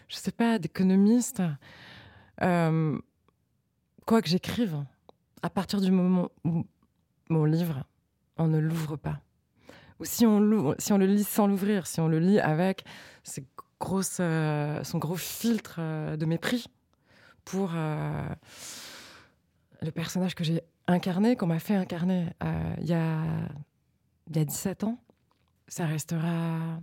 [0.09, 1.43] je sais pas, d'économiste.
[2.41, 2.99] Euh,
[4.07, 4.83] quoi que j'écrive,
[5.43, 6.65] à partir du moment où
[7.29, 7.85] mon livre,
[8.39, 9.21] on ne l'ouvre pas.
[10.01, 12.85] Ou si on, le lit sans l'ouvrir, si on le lit avec
[14.21, 16.67] euh, son gros filtre de mépris
[17.45, 18.31] pour le
[19.95, 22.29] personnage que j'ai incarné, qu'on m'a fait incarner
[22.79, 23.23] il y, a,
[24.29, 24.99] il y a 17 ans,
[25.73, 26.83] ça restera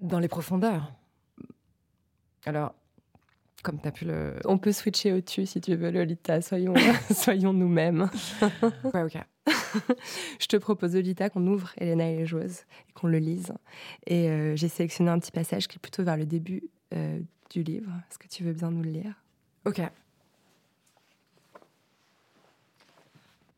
[0.00, 0.92] dans les profondeurs.
[2.46, 2.74] Alors,
[3.62, 4.40] comme tu as pu le...
[4.44, 6.42] On peut switcher au-dessus si tu veux, Lolita.
[6.42, 6.74] Soyons,
[7.14, 8.10] soyons nous-mêmes.
[8.92, 9.18] Ouais, ok.
[10.40, 13.52] Je te propose, Lolita, qu'on ouvre Elena et les joueuses et qu'on le lise.
[14.08, 17.62] Et euh, j'ai sélectionné un petit passage qui est plutôt vers le début euh, du
[17.62, 17.92] livre.
[18.10, 19.14] Est-ce que tu veux bien nous le lire?
[19.64, 19.80] Ok.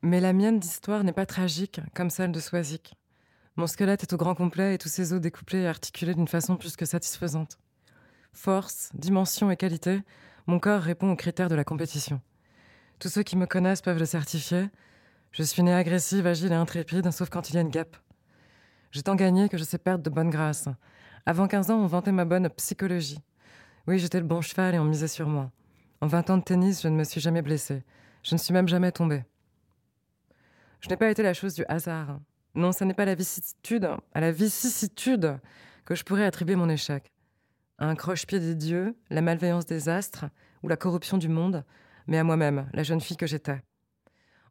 [0.03, 2.95] Mais la mienne d'histoire n'est pas tragique comme celle de Swazik.
[3.57, 6.57] Mon squelette est au grand complet et tous ses os découplés et articulés d'une façon
[6.57, 7.59] plus que satisfaisante.
[8.35, 10.03] Force, dimension et qualité,
[10.47, 12.21] mon corps répond aux critères de la compétition.
[12.99, 14.69] Tous ceux qui me connaissent peuvent le certifier.
[15.33, 17.97] Je suis née agressive, agile et intrépide, sauf quand il y a une guêpe.
[18.91, 20.69] J'ai tant gagné que je sais perdre de bonne grâce.
[21.25, 23.21] Avant 15 ans, on vantait ma bonne psychologie.
[23.87, 25.51] Oui, j'étais le bon cheval et on misait sur moi.
[26.03, 27.83] En 20 ans de tennis, je ne me suis jamais blessée.
[28.23, 29.25] Je ne suis même jamais tombée.
[30.81, 32.21] Je n'ai pas été la chose du hasard.
[32.57, 35.39] Non, ce n'est pas la vicissitude, à la vicissitude
[35.85, 37.13] que je pourrais attribuer mon échec.
[37.77, 40.25] À un croche-pied des dieux, la malveillance des astres
[40.63, 41.65] ou la corruption du monde,
[42.07, 43.61] mais à moi-même, la jeune fille que j'étais.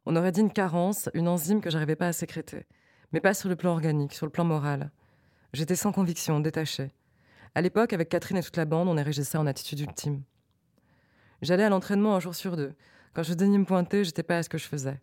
[0.04, 2.64] On aurait dit une carence, une enzyme que j'arrivais pas à sécréter.
[3.10, 4.92] Mais pas sur le plan organique, sur le plan moral.
[5.52, 6.92] J'étais sans conviction, détachée.
[7.56, 10.22] À l'époque, avec Catherine et toute la bande, on érigeait ça en attitude ultime.
[11.42, 12.72] J'allais à l'entraînement un jour sur deux.
[13.14, 15.00] Quand je daignais me pointer, j'étais pas à ce que je faisais.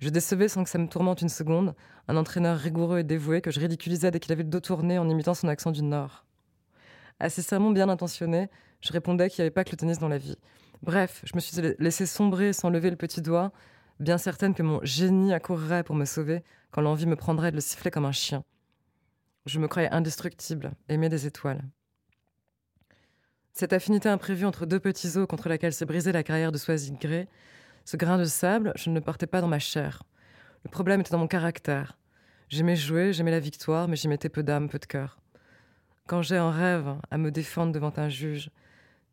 [0.00, 1.74] Je décevais sans que ça me tourmente une seconde,
[2.08, 5.08] un entraîneur rigoureux et dévoué que je ridiculisais dès qu'il avait le dos tourné en
[5.08, 6.26] imitant son accent du Nord.
[7.18, 8.50] Assez serment bien intentionné,
[8.82, 10.36] je répondais qu'il n'y avait pas que le tennis dans la vie.
[10.82, 13.52] Bref, je me suis laissé sombrer sans lever le petit doigt,
[13.98, 17.62] bien certaine que mon génie accourrait pour me sauver quand l'envie me prendrait de le
[17.62, 18.44] siffler comme un chien.
[19.46, 21.62] Je me croyais indestructible, aimée des étoiles.
[23.52, 27.00] Cette affinité imprévue entre deux petits os contre laquelle s'est brisée la carrière de Swazik
[27.00, 27.26] Grey,
[27.86, 30.02] ce grain de sable, je ne le portais pas dans ma chair.
[30.64, 31.96] Le problème était dans mon caractère.
[32.48, 35.20] J'aimais jouer, j'aimais la victoire, mais j'y mettais peu d'âme, peu de cœur.
[36.08, 38.50] Quand j'ai un rêve à me défendre devant un juge,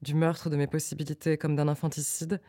[0.02, 2.42] du meurtre de mes possibilités comme d'un infanticide,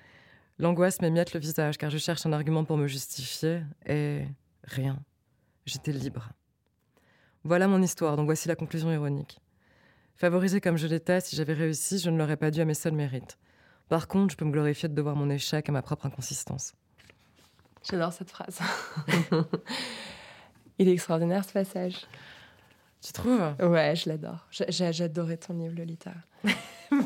[0.59, 4.23] l'angoisse m'émiette le visage car je cherche un argument pour me justifier et
[4.65, 4.99] rien.
[5.67, 6.31] J'étais libre.
[7.45, 9.41] Voilà mon histoire, donc voici la conclusion ironique.
[10.17, 12.95] Favorisée comme je l'étais, si j'avais réussi, je ne l'aurais pas dû à mes seuls
[12.95, 13.37] mérites.
[13.89, 16.75] Par contre, je peux me glorifier de devoir mon échec à ma propre inconsistance.
[17.89, 18.61] J'adore cette phrase.
[20.79, 22.07] Il est extraordinaire ce passage.
[23.03, 23.55] Tu trouves?
[23.61, 24.47] Ouais, je l'adore.
[24.51, 26.13] J'adorais ton livre, Lolita.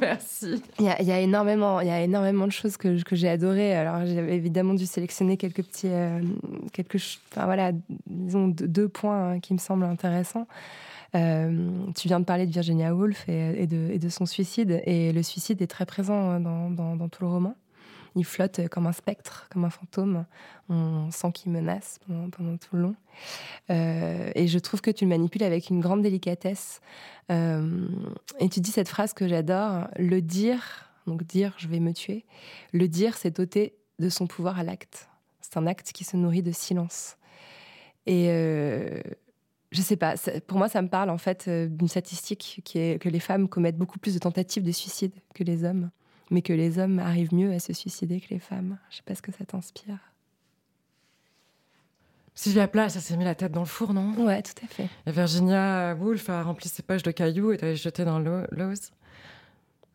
[0.00, 0.62] Merci.
[0.78, 3.16] Il y a, il y a énormément, il y a énormément de choses que, que
[3.16, 3.74] j'ai adorées.
[3.74, 6.20] Alors, j'ai évidemment dû sélectionner quelques petits, euh,
[6.72, 7.00] quelques,
[7.32, 7.72] enfin voilà,
[8.06, 10.46] disons deux, deux points hein, qui me semblent intéressants.
[11.14, 15.62] Euh, tu viens de parler de Virginia Woolf et, de, son suicide, et le suicide
[15.62, 17.56] est très présent dans, tout le roman.
[18.16, 20.24] Il flotte comme un spectre, comme un fantôme.
[20.68, 22.94] On sent qu'il menace pendant, tout le long.
[23.70, 26.80] Euh, et je trouve que tu le manipules avec une grande délicatesse.
[27.30, 27.86] Euh,
[28.40, 32.24] et tu dis cette phrase que j'adore, le dire, donc dire je vais me tuer,
[32.72, 35.08] le dire c'est ôter de son pouvoir à l'acte.
[35.40, 37.16] C'est un acte qui se nourrit de silence.
[38.06, 38.30] Et
[39.70, 40.14] je sais pas,
[40.46, 43.48] pour moi ça me parle en fait euh, d'une statistique qui est que les femmes
[43.48, 45.90] commettent beaucoup plus de tentatives de suicide que les hommes,
[46.30, 48.78] mais que les hommes arrivent mieux à se suicider que les femmes.
[48.90, 49.98] Je sais pas ce que ça t'inspire.
[52.34, 54.14] Sylvia Plath, ça s'est mis la tête dans le four, non?
[54.24, 54.88] Ouais, tout à fait.
[55.06, 58.92] Et Virginia Woolf a rempli ses poches de cailloux et se jeter dans l'Ouse,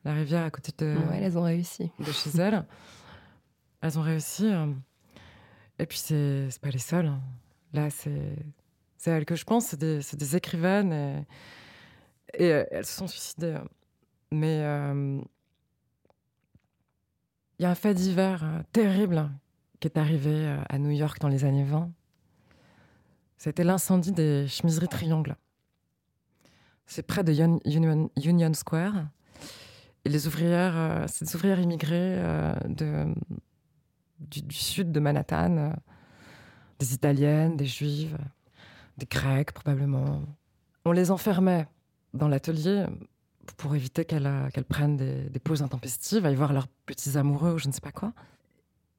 [0.04, 1.90] la rivière à côté de, Ouais, elles ont réussi.
[2.00, 2.66] de chez elles.
[3.82, 4.46] Elles ont réussi.
[4.46, 4.68] euh.
[5.80, 7.08] Et puis, c'est c'est pas les seules.
[7.08, 7.22] hein.
[7.74, 8.36] Là, c'est
[9.04, 9.68] c'est elles que je pense.
[9.68, 9.80] C'est
[10.16, 11.26] des, écrivaines.
[12.36, 13.58] Et, euh, elles se sont suicidées.
[14.32, 15.22] Mais euh,
[17.60, 19.30] il y a un fait divers euh, terrible
[19.80, 21.92] qui est arrivé euh, à New York dans les années 20.
[23.38, 25.36] C'était l'incendie des chemiseries Triangle.
[26.86, 29.08] C'est près de Union, Square.
[30.06, 32.54] Et les ouvrières, euh, c'est des ouvrières immigrées euh,
[34.20, 35.70] du, sud de Manhattan, euh,
[36.80, 38.18] des Italiennes, des Juives,
[38.98, 40.22] des Grecs probablement.
[40.86, 41.68] On les enfermait
[42.14, 42.86] dans l'atelier
[43.58, 47.74] pour éviter qu'elles prennent des, pauses intempestives, y voir leurs petits amoureux ou je ne
[47.74, 48.14] sais pas quoi.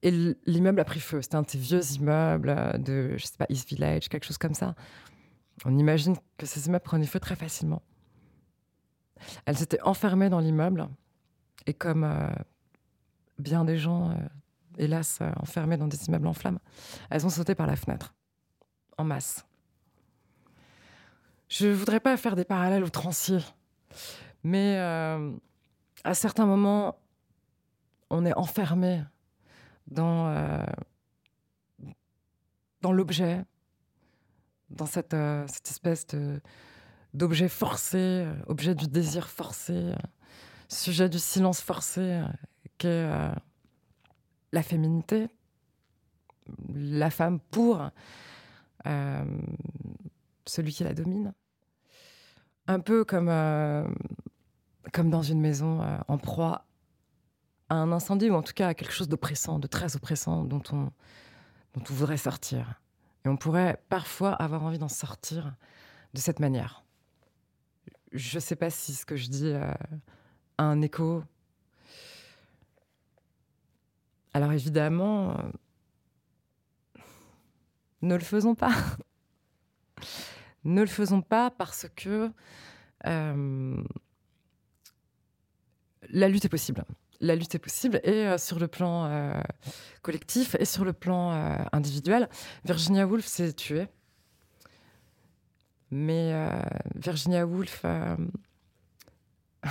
[0.03, 0.11] Et
[0.45, 1.23] l'immeuble a pris feu.
[1.23, 4.37] C'était un de ces vieux immeubles euh, de, je sais pas, East Village, quelque chose
[4.37, 4.75] comme ça.
[5.65, 7.81] On imagine que ces immeubles prenaient feu très facilement.
[9.47, 10.89] Elles étaient enfermées dans l'immeuble.
[11.65, 12.29] Et comme euh,
[13.39, 14.15] bien des gens, euh,
[14.77, 16.59] hélas, enfermés dans des immeubles en flammes,
[17.09, 18.15] elles ont sauté par la fenêtre.
[18.99, 19.47] En masse.
[21.49, 23.45] Je voudrais pas faire des parallèles outranciers.
[24.43, 25.33] Mais euh,
[26.05, 26.99] à certains moments,
[28.11, 29.03] on est enfermé
[29.87, 30.65] dans, euh,
[32.83, 33.45] dans l'objet,
[34.71, 36.07] dans cette, euh, cette espèce
[37.15, 39.95] d'objet forcé, objet du désir forcé,
[40.69, 42.23] sujet du silence forcé,
[42.79, 43.09] qu'est
[44.53, 45.29] la féminité,
[46.75, 47.89] la femme pour
[50.47, 51.33] celui qui la domine.
[52.67, 53.87] Un peu comme, euh,
[54.93, 56.67] comme dans une maison euh, en proie
[57.69, 60.63] à un incendie, ou en tout cas à quelque chose d'oppressant, de très oppressant, dont
[60.73, 60.91] on,
[61.75, 62.81] dont on voudrait sortir.
[63.25, 65.55] Et on pourrait parfois avoir envie d'en sortir
[66.13, 66.85] de cette manière.
[68.13, 69.73] Je ne sais pas si ce que je dis euh,
[70.59, 71.25] a un écho.
[74.33, 75.37] Alors évidemment,
[78.03, 78.73] ne le faisons pas.
[80.65, 82.31] ne le faisons pas parce que
[83.07, 83.83] euh,
[86.11, 86.85] la lutte est possible.
[87.21, 89.41] La lutte est possible et euh, sur le plan euh,
[90.03, 91.31] collectif et sur le plan
[91.73, 92.29] individuel.
[92.65, 93.89] Virginia Woolf s'est tuée.
[95.91, 96.33] Mais
[96.97, 97.85] Virginia Woolf,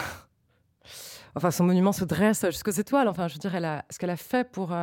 [1.35, 3.09] enfin son monument se dresse jusqu'aux étoiles.
[3.09, 4.73] Enfin, je veux dire, elle a, ce qu'elle a fait pour,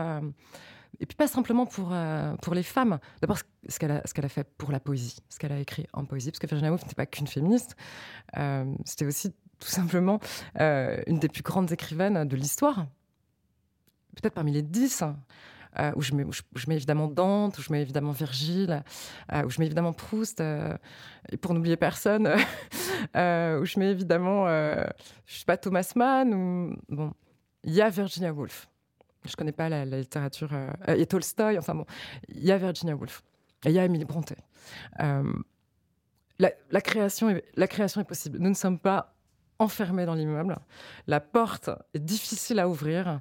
[1.01, 2.98] et puis pas simplement pour euh, pour les femmes.
[3.20, 3.38] D'abord,
[3.68, 6.30] ce- qu'elle a, qu'elle a fait pour la poésie, ce qu'elle a écrit en poésie,
[6.30, 7.74] parce que Virginia Woolf n'était pas qu'une féministe.
[8.36, 10.20] Euh, C'était aussi tout simplement
[10.61, 12.86] euh, une des plus grandes écrivaines de l'histoire.
[14.16, 15.03] Peut-être parmi les dix.
[15.96, 18.82] où, je mets, évidemment Dante, où je mets évidemment Virgile,
[19.44, 22.26] où je mets évidemment Proust, et pour n'oublier personne,
[23.14, 24.84] où je mets évidemment, je
[25.38, 27.12] sais pas, Thomas Mann, ou bon,
[27.64, 28.68] il y a Virginia Woolf.
[29.24, 31.84] Je connais pas la, la littérature, euh, et Tolstoy, enfin bon,
[32.28, 33.22] il y a Virginia Woolf,
[33.64, 34.36] et il y a Emily Brontë.
[35.00, 35.32] Euh,
[36.38, 38.38] la, création est, la création est possible.
[38.38, 39.14] Nous ne sommes pas
[39.58, 40.56] enfermés dans l'immeuble.
[41.06, 43.20] La porte est difficile à ouvrir.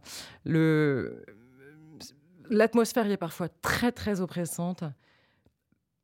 [2.49, 4.85] L'atmosphère y est parfois très très oppressante,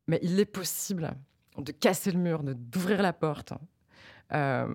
[0.06, 1.10] mais il est possible
[1.56, 3.54] de casser le mur, de d'ouvrir la porte,
[4.32, 4.68] euh,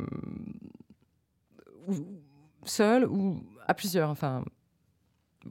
[2.65, 4.09] seul ou à plusieurs.
[4.09, 4.43] Enfin,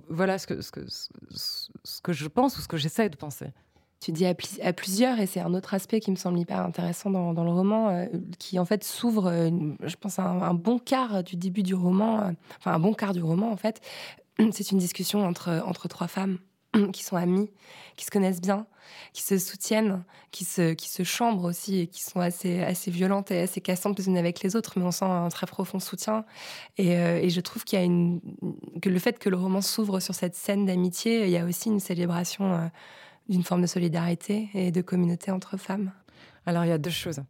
[0.09, 3.47] voilà ce que, ce que, ce, que je pense ou ce que j'essaye de penser.
[4.01, 7.11] Tu dis à, à plusieurs, et c'est un autre aspect qui me semble hyper intéressant
[7.11, 8.07] dans, dans le roman, euh,
[8.39, 9.51] qui en fait s'ouvre, euh,
[9.83, 13.13] je pense, un, un bon quart du début du roman, euh, enfin un bon quart
[13.13, 13.81] du roman en fait.
[14.53, 16.39] C'est une discussion entre, entre trois femmes
[16.93, 17.51] qui sont amies,
[17.97, 18.67] qui se connaissent bien,
[19.13, 23.31] qui se soutiennent, qui se, qui se chambrent aussi et qui sont assez, assez violentes
[23.31, 26.25] et assez cassantes les unes avec les autres, mais on sent un très profond soutien.
[26.79, 28.21] Et, euh, et je trouve qu'il y a une,
[28.81, 31.69] que le fait que le roman s'ouvre sur cette scène d'amitié, il y a aussi
[31.69, 32.67] une célébration euh,
[33.29, 35.93] d'une forme de solidarité et de communauté entre femmes.
[36.47, 37.21] Alors, il y a deux choses.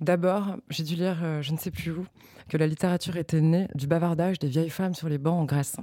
[0.00, 2.04] D'abord, j'ai dû lire, euh, je ne sais plus où,
[2.48, 5.76] que la littérature était née du bavardage des vieilles femmes sur les bancs en Grèce.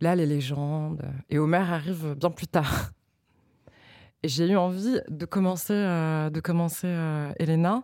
[0.00, 1.02] Là, les légendes.
[1.28, 2.90] Et Homère arrive bien plus tard.
[4.22, 7.82] Et j'ai eu envie de commencer, euh, de commencer euh, Helena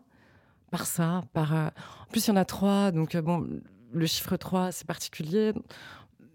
[0.70, 1.22] par ça.
[1.32, 1.68] Par, euh,
[2.02, 2.90] En plus, il y en a trois.
[2.90, 3.46] Donc, bon,
[3.92, 5.52] le chiffre 3, c'est particulier.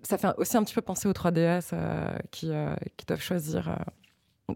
[0.03, 2.51] Ça fait aussi un petit peu penser aux trois déesses euh, qui,
[2.97, 3.77] qui doivent choisir.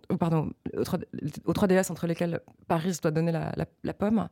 [0.09, 0.97] oh, pardon, aux trois,
[1.45, 3.51] aux trois déesses entre lesquelles Paris doit donner la-
[3.83, 4.27] la pomme.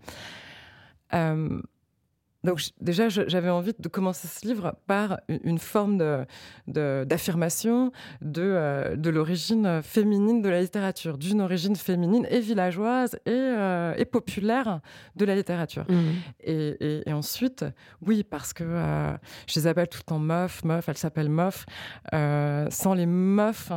[2.44, 6.26] Donc déjà, j'avais envie de commencer ce livre par une forme
[6.68, 7.92] d'affirmation
[8.22, 13.94] de, euh, de, l'origine féminine de la littérature, d'une origine féminine et villageoise et, euh,
[13.98, 14.82] et populaire
[15.16, 15.86] de la littérature.
[15.90, 15.96] Mmh.
[16.42, 17.66] Et, et, ensuite,
[18.02, 19.14] oui, parce que euh,
[19.48, 21.66] je les appelle tout le temps meufs, meufs, elles s'appellent meufs.
[22.12, 23.72] sans les meufs,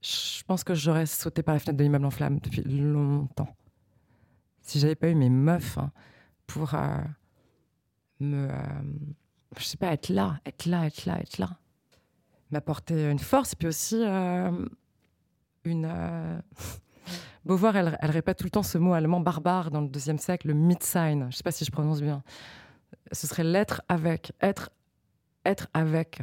[0.00, 3.54] je pense que j'aurais sauté par la fenêtre de l'immeuble en flammes depuis longtemps.
[4.62, 5.78] Si j'avais pas eu mes meufs
[6.48, 6.74] pour
[8.20, 8.82] me, euh,
[9.56, 11.50] je sais pas, être là, être là, être là, être là,
[12.50, 14.66] m'apporter une force, puis aussi euh,
[15.64, 15.86] une.
[15.88, 16.40] Euh,
[17.44, 20.54] Beauvoir, elle, répète tout le temps ce mot allemand barbare dans le deuxième siècle, le
[20.54, 21.28] Mitsein.
[21.30, 22.22] Je sais pas si je prononce bien.
[23.12, 24.68] Ce serait l'être avec, être,
[25.46, 26.20] être avec.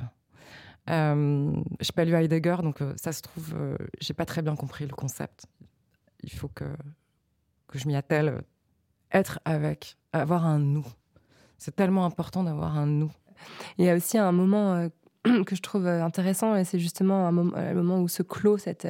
[0.88, 3.56] Euh, je pas lu Heidegger, donc ça se trouve,
[4.00, 5.48] j'ai pas très bien compris le concept.
[6.22, 6.66] Il faut que,
[7.70, 8.44] que je m'y attelle.
[9.16, 10.86] Être avec, avoir un nous.
[11.58, 13.12] C'est tellement important d'avoir un nous.
[13.78, 14.90] Il y a aussi un moment euh,
[15.46, 18.24] que je trouve euh, intéressant, et c'est justement un moment, euh, le moment où se
[18.24, 18.86] clôt cette,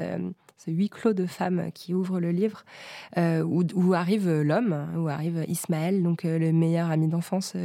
[0.57, 2.65] ce huis clos de femmes qui ouvre le livre,
[3.17, 7.55] où, où, arrive l'homme, où arrive Ismaël, donc le meilleur ami d'enfance,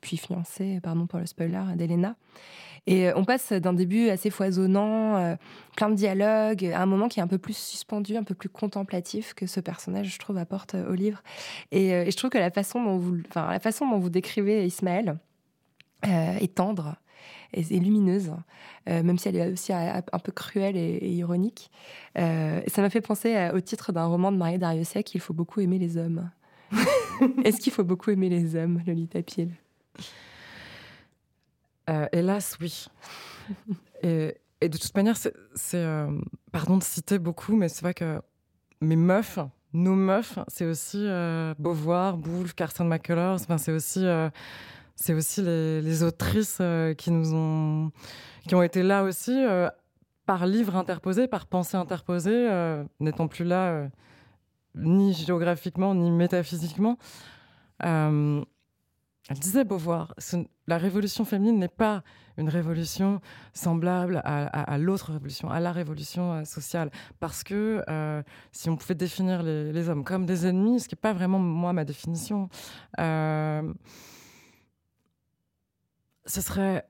[0.00, 2.14] puis fiancé, pardon pour le spoiler, d'Elena.
[2.86, 5.36] Et on passe d'un début assez foisonnant,
[5.76, 8.48] plein de dialogues, à un moment qui est un peu plus suspendu, un peu plus
[8.48, 11.22] contemplatif que ce personnage, je trouve, apporte au livre.
[11.72, 15.18] Et, je trouve que la façon dont vous, enfin, la façon dont vous décrivez Ismaël
[16.02, 16.96] est tendre
[17.52, 18.30] et, lumineuse,
[18.86, 21.70] même si elle est aussi un peu cruelle et, ironique.
[22.14, 25.78] ça m'a fait penser au titre d'un roman de Marie Dariussec, Il faut beaucoup aimer
[25.78, 26.30] les hommes.
[27.44, 29.52] Est-ce qu'il faut beaucoup aimer les hommes, Lolita Pile
[31.88, 32.86] euh, hélas, oui.
[34.02, 35.32] et, de toute manière, c'est,
[35.74, 36.10] euh,
[36.52, 38.20] pardon de citer beaucoup, mais c'est vrai que
[38.80, 39.38] mes meufs,
[39.72, 43.34] nos meufs, c'est aussi euh, Beauvoir, Boulle, Carson McCullers.
[43.40, 44.04] Enfin, c'est aussi,
[44.94, 46.60] c'est aussi les, autrices
[46.98, 47.92] qui nous ont,
[48.48, 49.44] qui ont été là aussi
[50.24, 52.48] par livre interposé, par pensée interposée,
[53.00, 53.88] n'étant plus là
[54.74, 56.98] ni géographiquement ni métaphysiquement.
[59.28, 60.14] Elle disait Beauvoir,
[60.68, 62.04] la révolution féminine n'est pas
[62.36, 63.20] une révolution
[63.54, 66.90] semblable à, l'autre révolution, à la révolution euh, sociale.
[67.18, 68.22] Parce que euh,
[68.52, 71.72] si on pouvait définir les, hommes comme des ennemis, ce qui n'est pas vraiment moi
[71.72, 72.48] ma définition,
[73.00, 73.72] euh,
[76.26, 76.88] ce serait,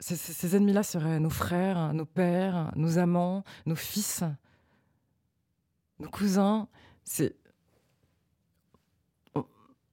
[0.00, 4.22] ces ennemis-là seraient nos frères, nos pères, nos amants, nos fils,
[5.98, 6.68] nos cousins.
[7.04, 7.36] C'est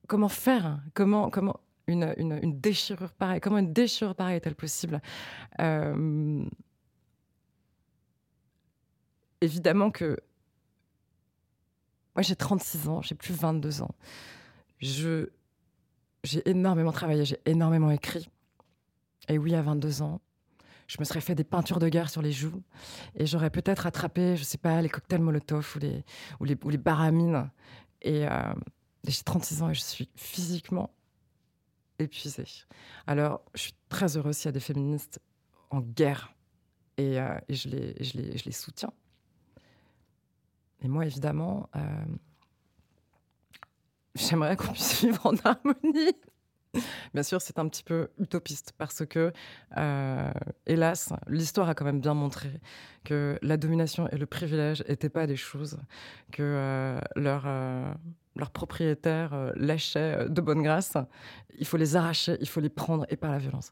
[0.07, 0.79] comment faire?
[0.93, 5.01] Comment comment une, une, déchirure pareille Comment une déchirure pareille est-elle possible?
[5.59, 6.45] Euh,
[9.41, 10.17] Évidemment que
[12.15, 13.93] moi j'ai 36 ans, j'ai plus 22 ans.
[14.79, 15.29] Je
[16.23, 18.27] j'ai énormément travaillé, j'ai énormément écrit.
[19.29, 20.19] Et oui, à 22 ans,
[20.87, 22.63] je me serais fait des peintures de guerre sur les joues
[23.15, 26.03] et j'aurais peut-être attrapé, je sais pas, les cocktails Molotov ou les,
[26.39, 27.49] ou les, ou les baramines.
[28.01, 28.53] Et, euh,
[29.03, 30.91] j'ai 36 ans et je suis physiquement
[31.99, 32.45] épuisée.
[33.05, 35.19] Alors, je suis très heureuse s'il y a des féministes
[35.69, 36.33] en guerre
[36.97, 38.91] et, euh, je, les, soutiens.
[40.81, 41.79] Et moi, évidemment, euh,
[44.15, 46.13] j'aimerais qu'on puisse vivre en harmonie.
[47.13, 49.31] Bien sûr, c'est un petit peu utopiste parce que,
[49.77, 50.31] euh,
[50.67, 52.49] hélas, l'histoire a quand même bien montré
[53.03, 55.79] que la domination et le privilège n'étaient pas des choses
[56.31, 57.47] que leur
[58.37, 60.97] leurs propriétaires euh, lâchaient euh, de bonne grâce.
[61.57, 63.71] Il faut les arracher, il faut les prendre et par la violence.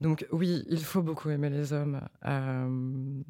[0.00, 2.00] Donc oui, il faut beaucoup aimer les hommes.
[2.24, 3.22] Euh,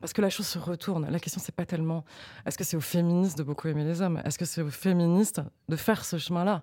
[0.00, 1.08] parce que la chose se retourne.
[1.10, 2.04] La question, c'est pas tellement
[2.46, 4.20] est-ce que c'est aux féministes de beaucoup aimer les hommes?
[4.24, 6.62] Est-ce que c'est aux féministes de faire ce chemin-là?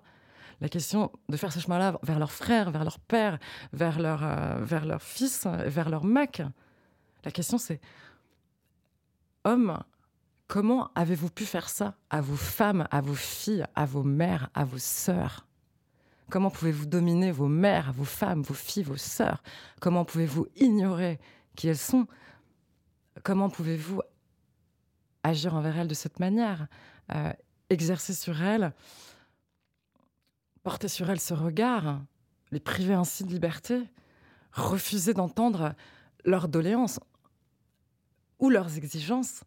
[0.60, 3.38] La question de faire ce chemin-là vers leurs frères, vers leurs pères,
[3.72, 6.42] vers leurs leurs fils, vers leurs mecs.
[7.24, 7.80] La question, c'est
[9.44, 9.78] hommes,
[10.52, 14.66] Comment avez-vous pu faire ça à vos femmes, à vos filles, à vos mères, à
[14.66, 15.46] vos sœurs?
[16.28, 19.42] Comment pouvez-vous dominer vos mères, vos femmes, vos filles, vos sœurs?
[19.80, 21.18] Comment pouvez-vous ignorer
[21.56, 22.06] qui elles sont?
[23.22, 24.02] Comment pouvez-vous
[25.22, 26.66] agir envers elles de cette manière?
[27.14, 27.32] Euh,
[27.70, 28.74] Exercer sur elles,
[30.62, 32.02] porter sur elles ce regard,
[32.50, 33.82] les priver ainsi de liberté,
[34.52, 35.74] refuser d'entendre
[36.26, 37.00] leurs doléances
[38.38, 39.44] ou leurs exigences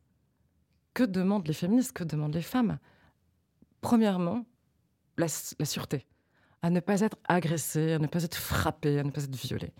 [0.96, 2.80] que demandent les féministes, que demandent les femmes?
[3.82, 4.46] Premièrement,
[5.18, 6.08] la, sûreté.
[6.64, 9.72] À ne pas être agressé, à ne pas être frappé, à ne pas être violé.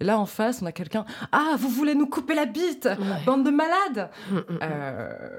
[0.00, 1.06] Et là, en face, on a quelqu'un.
[1.32, 2.88] Ah, vous voulez nous couper la bite
[3.24, 4.58] Bande de malades mm, mm, mm.
[4.62, 5.38] Euh,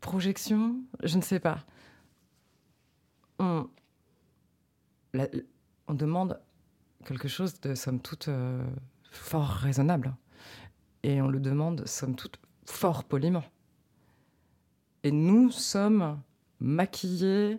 [0.00, 1.64] Projection Je ne sais pas.
[5.14, 5.26] la-
[5.88, 6.38] on demande
[7.04, 8.62] quelque chose de somme toute euh,
[9.10, 10.14] fort raisonnable.
[11.02, 13.42] Et on le demande somme toute fort poliment.
[15.02, 16.20] Et nous sommes
[16.60, 17.58] maquillés,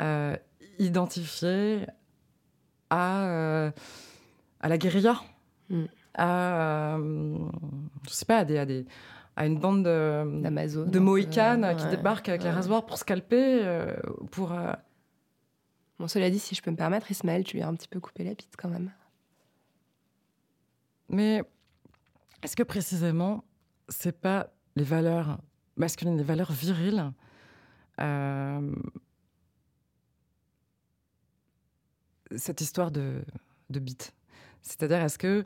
[0.00, 0.36] euh,
[0.78, 1.86] identifiés
[2.90, 3.70] à, euh,
[4.60, 5.20] à la guérilla,
[5.68, 5.84] Mm.
[6.14, 7.38] à, euh,
[8.06, 8.86] je sais pas, à, des, à, des-
[9.34, 10.48] à une bande de, de
[11.74, 12.54] qui débarquent avec les ouais.
[12.54, 13.96] rasoirs pour scalper, euh,
[14.30, 14.52] pour...
[14.52, 14.72] euh,
[15.98, 17.98] Bon, cela dit, si je peux me permettre, Ismaël, tu lui as un petit peu
[18.00, 18.92] coupé la bite quand même.
[21.08, 21.42] Mais
[22.42, 23.44] est-ce que précisément,
[23.88, 25.38] c'est pas les valeurs
[25.76, 27.12] masculines, les valeurs viriles
[28.00, 28.72] euh,
[32.36, 33.22] cette histoire de,
[33.70, 34.12] de bite
[34.62, 35.44] C'est-à-dire, est-ce que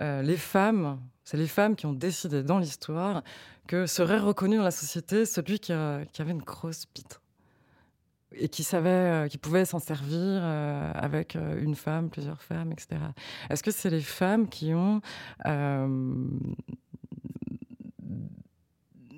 [0.00, 3.22] euh, les femmes, c'est les femmes qui ont décidé dans l'histoire
[3.66, 7.20] que serait reconnu dans la société celui qui, a- qui avait une grosse bite
[8.32, 12.72] et qui savait, euh, qui pouvait s'en servir euh, avec euh, une femme, plusieurs femmes,
[12.72, 13.00] etc.
[13.48, 15.00] Est-ce que c'est les femmes qui ont
[15.46, 16.14] euh,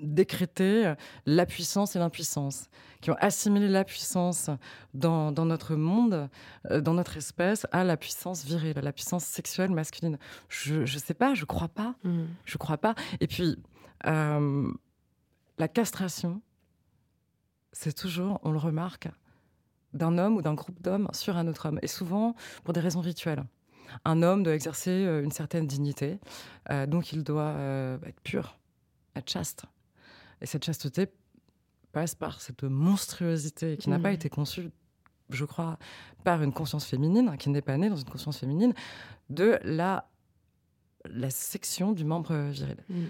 [0.01, 0.93] décrété
[1.25, 2.69] la puissance et l'impuissance,
[3.01, 4.49] qui ont assimilé la puissance
[4.93, 6.29] dans, dans notre monde,
[6.69, 10.17] euh, dans notre espèce, à la puissance virile, à la puissance sexuelle masculine
[10.49, 11.95] Je ne sais pas, je crois pas.
[12.03, 12.23] Mm.
[12.45, 12.95] Je crois pas.
[13.19, 13.57] Et puis,
[14.05, 14.71] euh,
[15.57, 16.41] la castration,
[17.71, 19.09] c'est toujours, on le remarque,
[19.93, 21.79] d'un homme ou d'un groupe d'hommes sur un autre homme.
[21.81, 23.43] Et souvent pour des raisons rituelles.
[24.05, 26.19] Un homme doit exercer euh, une certaine dignité,
[26.69, 28.57] euh, donc il doit euh, être pur,
[29.15, 29.65] être chaste.
[30.41, 31.07] Et cette chasteté
[31.91, 34.03] passe par cette monstruosité qui n'a Mhm.
[34.03, 34.69] pas été conçue,
[35.29, 35.77] je crois,
[36.23, 38.73] par une conscience féminine, qui n'est pas née dans une conscience féminine,
[39.29, 40.09] de la,
[41.05, 42.77] la section du membre viril.
[42.89, 43.05] Mm.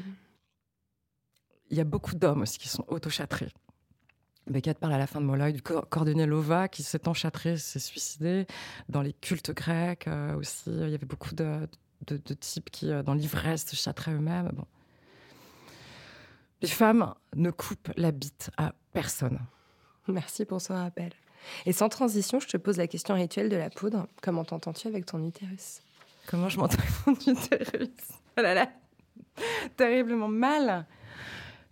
[1.71, 3.51] Il y a beaucoup d'hommes aussi qui sont auto-châtrés.
[4.47, 7.77] Beckett parle à la fin de Moloch du cor- cordonnier Lova qui s'est enchâtré, s'est
[7.79, 8.47] suicidé.
[8.87, 11.67] Dans les cultes grecs euh, aussi, il y avait beaucoup de,
[12.07, 14.49] de- de types qui, euh, dans l'ivresse, se châtraient eux-mêmes.
[14.53, 14.65] Bon.
[16.61, 19.39] Les femmes ne coupent la bite à personne.
[20.07, 21.11] Merci pour ce rappel.
[21.65, 24.07] Et sans transition, je te pose la question rituelle de la poudre.
[24.21, 25.81] Comment t'entends-tu avec ton utérus?
[26.27, 27.89] Comment je m'entends avec mon utérus?
[28.37, 28.69] Oh là là
[29.77, 30.85] Terriblement mal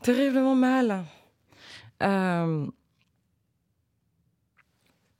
[0.01, 1.03] Terriblement mal
[2.03, 2.67] Euh,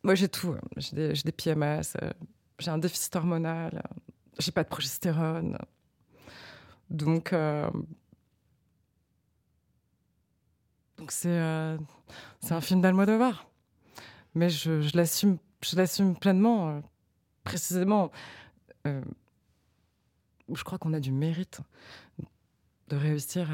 [0.03, 0.55] Moi, j'ai tout.
[0.77, 2.11] J'ai des, j'ai des PMS, euh,
[2.59, 3.95] j'ai un déficit hormonal, euh,
[4.39, 5.57] j'ai pas de progestérone.
[6.89, 7.69] Donc, euh,
[10.97, 11.77] donc c'est euh,
[12.39, 13.47] c'est un film d'Almodovar.
[14.35, 16.81] Mais je, je l'assume pleinement, euh,
[17.43, 18.11] précisément.
[18.85, 19.01] euh,
[20.53, 21.59] je crois qu'on a du mérite
[22.87, 23.49] de réussir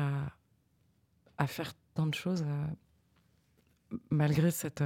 [1.38, 2.46] à, faire tant de choses
[4.12, 4.84] malgré cette,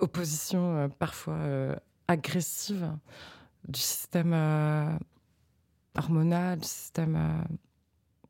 [0.00, 1.38] opposition parfois
[2.06, 2.92] agressive
[3.66, 4.34] du système
[5.94, 7.44] hormonal, du système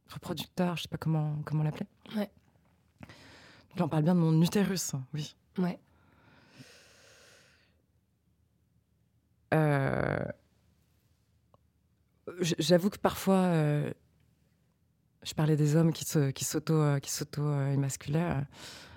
[0.09, 1.87] reproducteur, je sais pas comment, comment l'appeler.
[3.77, 5.37] J'en parle bien de mon utérus, oui.
[5.59, 5.79] Ouais.
[9.55, 10.25] Euh,
[12.41, 13.91] J'avoue que parfois, euh,
[15.23, 16.05] je parlais des hommes qui
[16.45, 17.11] s'auto, euh, qui
[17.73, 18.43] émasculaient.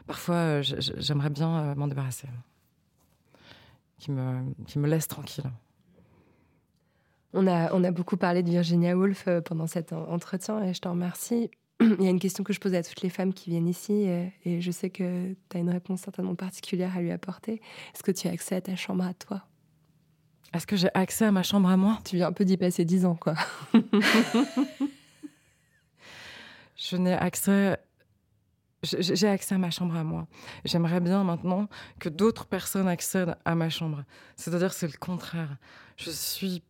[0.08, 2.28] parfois, j'aimerais bien m'en débarrasser,
[4.00, 5.46] qui me, qui me laisse tranquille.
[7.34, 10.82] On a, on a beaucoup parlé de Virginia Woolf pendant cet en- entretien et je
[10.82, 11.52] t'en remercie.
[11.80, 14.10] Il y a une question que je pose à toutes les femmes qui viennent ici
[14.10, 17.62] euh, et je sais que tu as une réponse certainement particulière à lui apporter.
[17.94, 19.44] Est-ce que tu as accès à ta chambre à toi?
[20.54, 22.00] Est-ce que j'ai accès à ma chambre à moi?
[22.04, 23.36] Tu viens un peu d'y passer dix ans, quoi.
[26.76, 27.78] Je n'ai accès.
[28.82, 30.28] J'ai j'ai accès à ma chambre à moi.
[30.66, 31.68] J'aimerais bien maintenant
[32.00, 34.04] que d'autres personnes accèdent à ma chambre.
[34.38, 35.58] C'est-à-dire, c'est le contraire.
[35.98, 36.64] Je suis.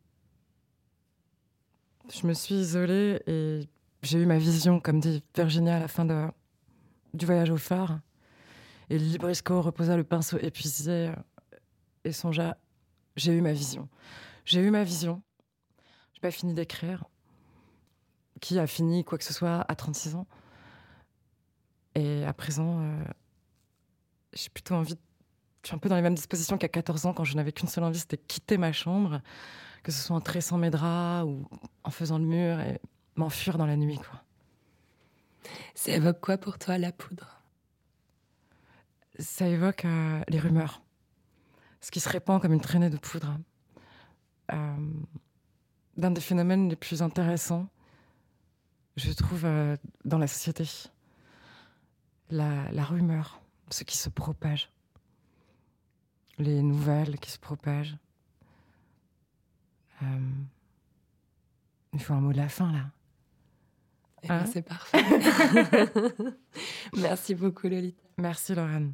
[2.12, 3.70] Je me suis isolée et
[4.02, 6.06] j'ai eu ma vision, comme dit Virginia à la fin
[7.14, 8.00] du voyage au phare.
[8.90, 11.12] Et Librisco reposa le pinceau épuisé
[12.04, 12.58] et songea
[13.16, 13.88] J'ai eu ma vision.
[14.46, 15.22] J'ai eu ma vision.
[16.14, 17.06] J'ai pas fini d'écrire
[18.40, 20.26] qui a fini quoi que ce soit à 36 ans.
[21.96, 23.04] Et à présent, euh,
[24.34, 24.98] j'ai plutôt envie.
[25.64, 27.68] Je suis un peu dans les mêmes dispositions qu'à 14 ans, quand je n'avais qu'une
[27.68, 29.22] seule envie, c'était quitter ma chambre,
[29.84, 31.46] que ce soit en tressant mes draps ou
[31.84, 32.80] en faisant le mur et
[33.20, 33.98] m'enfuir dans la nuit.
[33.98, 34.24] Quoi.
[35.76, 37.42] Ça évoque quoi pour toi, la poudre?
[39.20, 40.82] Ça évoque euh, les rumeurs,
[41.82, 43.38] ce qui se répand comme une traînée de poudre.
[44.54, 44.94] Euh,
[45.98, 47.68] L'un des phénomènes les plus intéressants,
[48.96, 50.64] je trouve, euh, dans la société.
[52.30, 54.72] La, la rumeur, ce qui se propage.
[56.38, 57.98] Les nouvelles qui se propagent.
[60.04, 60.32] Euh,
[61.92, 62.92] il faut un mot de la fin, là.
[64.24, 64.98] Eh ben, Hein c'est parfait.
[66.98, 68.02] Merci beaucoup, Lolita.
[68.18, 68.90] Merci, Laurent.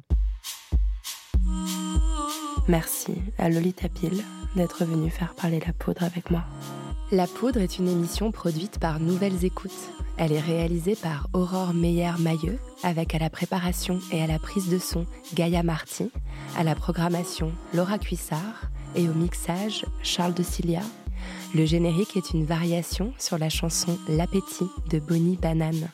[2.68, 4.22] Merci à Lolita Pile
[4.56, 6.42] d'être venue faire parler la poudre avec moi.
[7.12, 9.92] La poudre est une émission produite par Nouvelles Écoutes.
[10.16, 14.78] Elle est réalisée par Aurore Meyer-Mailleux, avec à la préparation et à la prise de
[14.78, 16.10] son Gaïa Marty,
[16.56, 18.62] à la programmation Laura Cuissard
[18.96, 20.80] et au mixage Charles de Cilia.
[21.54, 25.88] Le générique est une variation sur la chanson L'appétit de Bonnie Banane.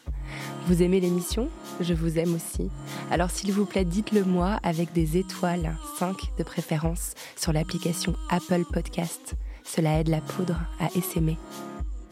[0.66, 1.49] Vous aimez l'émission?
[1.80, 2.70] Je vous aime aussi.
[3.11, 8.64] Alors s'il vous plaît, dites-le moi avec des étoiles, 5 de préférence, sur l'application Apple
[8.72, 9.35] Podcast.
[9.64, 11.37] Cela aide la poudre à essaimer.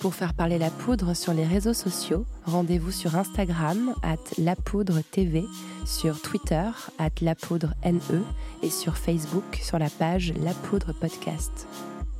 [0.00, 5.44] Pour faire parler la poudre sur les réseaux sociaux, rendez-vous sur Instagram at lapoudre.tv,
[5.84, 8.22] sur Twitter at lapoudre.ne
[8.62, 11.66] et sur Facebook sur la page La Poudre Podcast.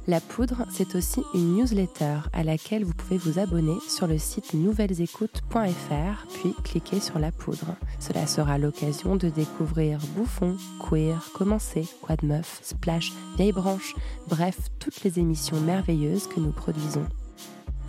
[0.07, 4.55] La Poudre, c'est aussi une newsletter à laquelle vous pouvez vous abonner sur le site
[4.55, 7.77] nouvellesécoutes.fr, puis cliquer sur La Poudre.
[7.99, 13.95] Cela sera l'occasion de découvrir Bouffon, Queer, Commencer, Quoi de Meuf, Splash, Vieille Branche,
[14.29, 17.07] bref, toutes les émissions merveilleuses que nous produisons.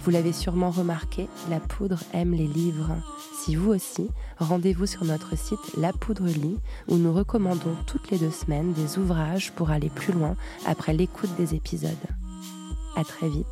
[0.03, 2.95] Vous l'avez sûrement remarqué, La Poudre aime les livres.
[3.35, 8.17] Si vous aussi, rendez-vous sur notre site La Poudre Lit, où nous recommandons toutes les
[8.17, 10.35] deux semaines des ouvrages pour aller plus loin
[10.65, 11.91] après l'écoute des épisodes.
[12.95, 13.45] À très vite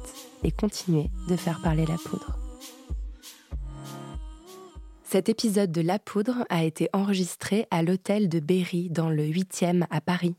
[0.43, 2.39] et continuez de faire parler la poudre.
[5.03, 9.85] Cet épisode de La Poudre a été enregistré à l'hôtel de Berry dans le 8e
[9.91, 10.35] à Paris.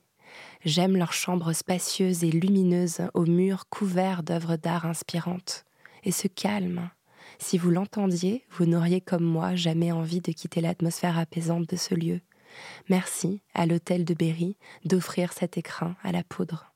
[0.64, 5.64] J'aime leurs chambres spacieuses et lumineuses aux murs couverts d'œuvres d'art inspirantes.
[6.04, 6.90] Et ce calme.
[7.38, 11.94] Si vous l'entendiez, vous n'auriez comme moi jamais envie de quitter l'atmosphère apaisante de ce
[11.94, 12.20] lieu.
[12.88, 16.69] Merci à l'hôtel de Berry d'offrir cet écrin à la poudre.